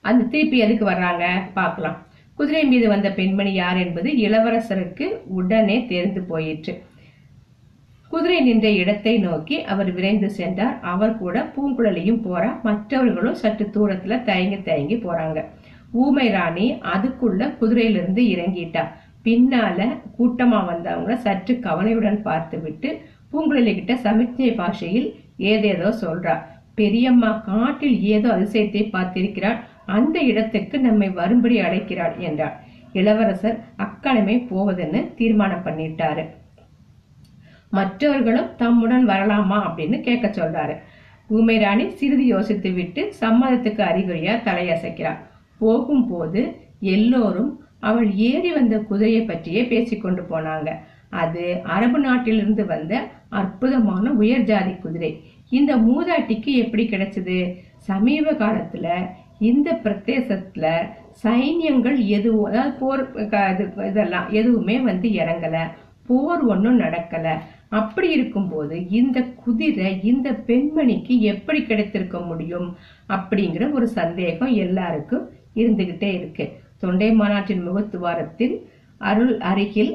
அந்த 0.00 0.24
திருப்பி 0.24 0.58
எதுக்கு 0.58 0.90
வர்றாங்க? 0.90 1.26
பார்க்கலாம். 1.54 2.06
குதிரை 2.34 2.64
மீது 2.64 2.88
வந்த 2.88 3.10
பெண்மணி 3.12 3.52
யார் 3.52 3.76
என்பது 3.76 4.10
இளவரசருக்கு 4.10 5.06
உடனே 5.26 5.86
தெரிந்து 5.86 6.22
போயிற்று. 6.22 6.82
குதிரை 8.08 8.40
நின்ற 8.40 8.70
இடத்தை 8.70 9.18
நோக்கி 9.18 9.62
அவர் 9.62 9.92
விரைந்து 9.92 10.30
சென்றார். 10.30 10.78
அவர் 10.82 11.18
கூட 11.18 11.52
பூங்குழலியும் 11.56 12.22
போறா. 12.24 12.62
மற்றவர்களும் 12.62 13.34
சற்று 13.34 13.70
தூரத்துல 13.74 14.22
தயங்கி 14.22 14.62
தயங்கி 14.62 14.96
போறாங்க. 14.96 15.44
ஊமை 15.92 16.30
ராணி 16.30 16.74
அதுக்குள்ள 16.74 17.56
குதிரையிலிருந்து 17.60 18.22
இறங்கிட்டா. 18.34 18.88
பின்னால 19.24 19.78
கூட்டமா 20.18 20.58
வந்தவங்கள 20.70 21.14
சற்று 21.16 21.58
கவலையுடன் 21.58 22.22
பார்த்து 22.22 22.60
விட்டு 22.60 22.90
பூங்குழலி 23.32 23.72
கிட்ட 23.74 23.94
சமிக்ஞை 23.96 24.50
பாஷையில் 24.52 25.08
ஏதேதோ 25.36 25.88
சொல்றா. 26.00 26.34
பெரியம்மா 26.74 27.30
காட்டில் 27.46 27.96
ஏதோ 28.02 28.28
அதிசயத்தை 28.36 28.82
பார்த்திருக்கிறாள். 28.92 29.58
அந்த 29.86 30.16
இடத்துக்கு 30.20 30.76
நம்மை 30.80 31.08
வரும்படி 31.10 31.60
அழைக்கிறாள் 31.60 32.16
என்றார் 32.18 32.56
இளவரசர் 32.92 33.58
அக்கடமை 33.76 34.36
போவதுன்னு 34.50 35.00
தீர்மானம் 35.14 35.64
பண்ணிட்டாரு. 35.64 36.24
மற்றவர்களும் 37.70 38.48
தம்முடன் 38.56 39.04
வரலாமா? 39.08 39.58
அப்படின்னு 39.66 39.98
கேட்க 40.00 40.26
சொல்றாரு. 40.28 40.74
ஊமைராணி 41.30 41.84
சிறிது 41.88 42.24
யோசித்து 42.26 42.70
விட்டு 42.72 43.12
சம்மதத்துக்கு 43.20 43.82
அறிகுறியா 43.82 44.34
தலையசைக்கிறார் 44.46 45.20
போகும்போது 45.58 46.40
எல்லோரும் 46.80 47.50
அவள் 47.80 48.14
ஏறி 48.14 48.52
வந்த 48.52 48.78
குதிரையை 48.78 49.22
பற்றியே 49.22 49.66
பேசிக்கொண்டு 49.66 50.22
போனாங்க. 50.22 50.72
அது 51.10 51.60
அரபு 51.62 51.98
நாட்டிலிருந்து 51.98 52.66
வந்த 52.66 53.08
அற்புதமான 53.28 54.12
உயர் 54.12 54.42
ஜாதி 54.42 54.72
குதிரை. 54.72 55.20
இந்த 55.50 55.76
மூதாட்டிக்கு 55.76 56.44
எப்படி 56.44 56.86
கிடைச்சது? 56.86 57.56
சமீப 57.76 58.32
காலத்துல 58.32 59.06
இந்த 59.38 59.72
பிரதேசத்துல 59.72 60.76
சைன்யங்கள் 61.24 62.06
எதுவும் 62.06 62.44
அதாவது 62.44 62.74
போர் 62.74 63.28
க- 63.28 63.56
இது- 63.58 63.86
இதெல்லாம் 63.86 64.30
எதுவுமே 64.30 64.78
வந்து 64.78 65.08
இறங்கல. 65.08 65.60
போர் 66.06 66.40
ஒன்றும் 66.40 66.80
நடக்கல. 66.80 67.38
அப்படி 67.68 68.10
இருக்கும்போது 68.10 68.88
இந்த 68.88 69.22
குதிரை 69.22 70.00
இந்த 70.02 70.30
பெண்மணிக்கு 70.30 71.18
எப்படி 71.18 71.62
கிடைத்திருக்க 71.62 72.20
முடியும்? 72.20 72.76
அப்படிங்கிற 73.08 73.72
ஒரு 73.72 73.88
சந்தேகம் 73.88 74.52
எல்லாருக்கும் 74.52 75.30
இருந்துகிட்டே 75.54 76.14
இருக்கு. 76.14 76.52
தொண்டை 76.80 77.08
மாநாட்டின் 77.12 77.64
முகத்துவாரத்தில் 77.68 78.54
அருள் 79.00 79.34
அருகில் 79.50 79.92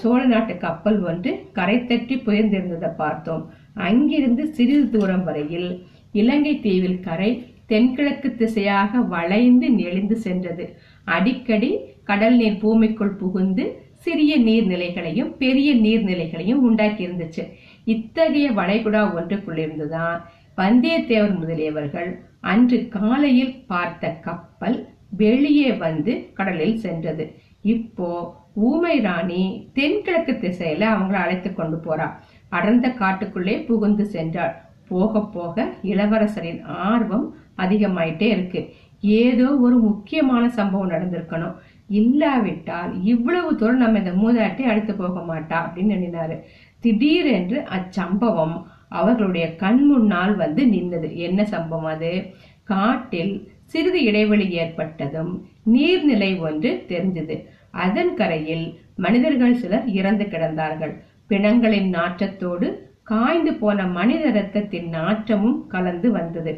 சோழ 0.00 0.20
நாட்டு 0.24 0.54
கப்பல் 0.56 0.98
ஒன்று 1.02 1.30
கரை 1.52 1.76
தட்டி 1.84 2.16
புயர்ந்திருந்ததை 2.16 2.90
பார்த்தோம். 2.96 3.44
அங்கிருந்து 3.86 4.42
சிறிது 4.56 4.84
தூரம் 4.90 5.24
வரையில் 5.24 5.70
இலங்கை 6.12 6.54
தீவில் 6.60 7.00
கரை 7.00 7.30
தென்கிழக்கு 7.66 8.28
திசையாக 8.34 9.00
வளைந்து 9.14 9.68
நெளிந்து 9.70 10.16
சென்றது. 10.16 10.64
அடிக்கடி 11.06 11.70
கடல் 12.04 12.36
நீர் 12.36 12.60
பூமிக்குள் 12.60 13.18
புகுந்து 13.20 13.64
சிறிய 13.98 14.32
நீர்நிலைகளையும் 14.38 15.30
பெரிய 15.36 15.68
நீர்நிலைகளையும் 15.74 16.64
உண்டாக்கி 16.68 17.02
இருந்துச்சு 17.06 17.44
இத்தகைய 17.84 18.48
வளைகுடா 18.50 19.02
ஒன்றுக்குள்ளிருந்துதான் 19.16 20.18
வந்தியத்தேவர் 20.58 21.36
முதலியவர்கள் 21.38 22.10
அன்று 22.52 22.78
காலையில் 22.88 23.54
பார்த்த 23.66 24.10
கப்பல் 24.26 24.76
வெளியே 25.16 25.72
வந்து 25.72 26.30
கடலில் 26.34 26.76
சென்றது. 26.76 27.34
இப்போ 27.62 28.08
ஊமை 28.54 29.00
ராணி 29.00 29.70
தென்கிழக்கு 29.72 30.32
திசையில 30.32 30.82
அவங்கள 30.94 31.12
அழைத்து 31.12 31.54
கொண்டு 31.54 31.76
போறா. 31.76 32.10
அடர்ந்த 32.48 32.88
காட்டுக்குள்ளே 32.88 33.64
புகுந்து 33.66 34.08
சென்றாள். 34.12 34.54
போக 34.88 35.22
போக 35.26 35.72
இளவரசரின் 35.82 36.62
ஆர்வம் 36.64 37.34
அதிகமாயிட்டே 37.56 38.22
இருக்கு. 38.22 38.74
ஏதோ 39.00 39.56
ஒரு 39.56 39.78
முக்கியமான 39.78 40.48
சம்பவம் 40.48 40.90
நடந்திருக்கணும். 40.90 41.54
இல்லாவிட்டால் 41.88 43.04
இவ்வளவு 43.04 43.56
தூரம் 43.56 43.76
நம்ம 43.76 43.98
இந்த 43.98 44.12
மூதாட்டி 44.12 44.62
அழைத்து 44.62 44.94
போக 44.94 45.20
மாட்டா 45.20 45.58
அப்படின்னு 45.64 45.92
நினைனாரு. 45.96 46.36
திடீரென்று 46.80 47.64
அச்சம்பவம் 47.76 48.62
அவர்களுடைய 48.88 49.56
கண் 49.56 49.86
முன்னால் 49.86 50.36
வந்து 50.36 50.64
நின்னது. 50.64 51.14
என்ன 51.16 51.44
சம்பவம் 51.44 51.92
அது? 51.94 52.12
காட்டில் 52.64 53.52
சிறிது 53.74 54.00
இடைவெளி 54.08 54.46
ஏற்பட்டதும் 54.62 55.30
நீர்நிலை 55.74 56.30
ஒன்று 56.46 56.70
தெரிஞ்சது 56.90 57.36
அதன் 57.84 58.12
கரையில் 58.18 58.66
மனிதர்கள் 59.04 59.60
சிலர் 59.60 59.86
இறந்து 59.98 60.24
கிடந்தார்கள். 60.24 60.92
பிணங்களின் 61.30 61.88
நாற்றத்தோடு 61.94 62.66
காய்ந்து 63.10 63.52
போன 63.54 63.86
மனித 63.96 64.24
ரத்தத்தின் 64.36 64.86
நாற்றமும் 64.96 65.58
கலந்து 65.72 66.08
வந்தது. 66.16 66.52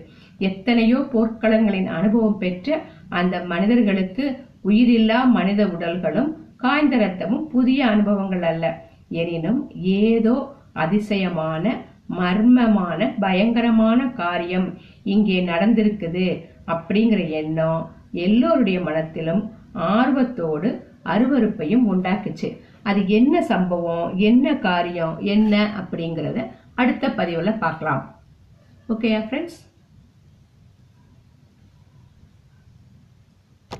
எத்தனையோ 0.48 0.98
போர்க்களங்களின் 1.12 1.88
அனுபவம் 1.98 2.38
பெற்ற 2.42 2.78
அந்த 3.18 3.36
மனிதர்களுக்கு 3.52 4.24
உயிரில்லா 4.68 5.18
மனித 5.38 5.62
உடல்களும் 5.74 6.30
காய்ந்த 6.64 6.96
ரத்தமும் 7.04 7.46
புதிய 7.54 7.80
அனுபவங்கள் 7.86 8.44
அல்ல. 8.50 8.64
எனினும் 9.20 9.60
ஏதோ 10.02 10.36
அதிசயமான 10.84 11.64
மர்மமான 12.18 13.00
பயங்கரமான 13.24 14.00
காரியம் 14.20 14.68
இங்கே 15.14 15.38
நடந்திருக்குது. 15.52 16.26
அப்படிங்கிற 16.66 17.30
எண்ணம் 17.30 17.90
எல்லோருடைய 18.12 18.80
மனத்திலும் 18.80 19.42
ஆர்வத்தோடு 19.72 20.68
அருவருப்பையும் 21.04 21.86
உண்டாக்குச்சு. 21.92 22.48
அது 22.82 23.00
என்ன 23.08 23.42
சம்பவம் 23.42 24.16
என்ன 24.16 24.56
காரியம் 24.56 25.14
என்ன 25.34 25.54
அப்படிங்கிறத 25.80 26.38
அடுத்த 26.74 27.10
பதிவில் 27.10 27.60
பார்க்கலாம். 27.64 28.02
ஓகேயா 28.88 29.20
ஃப்ரெண்ட்ஸ் 29.26 29.60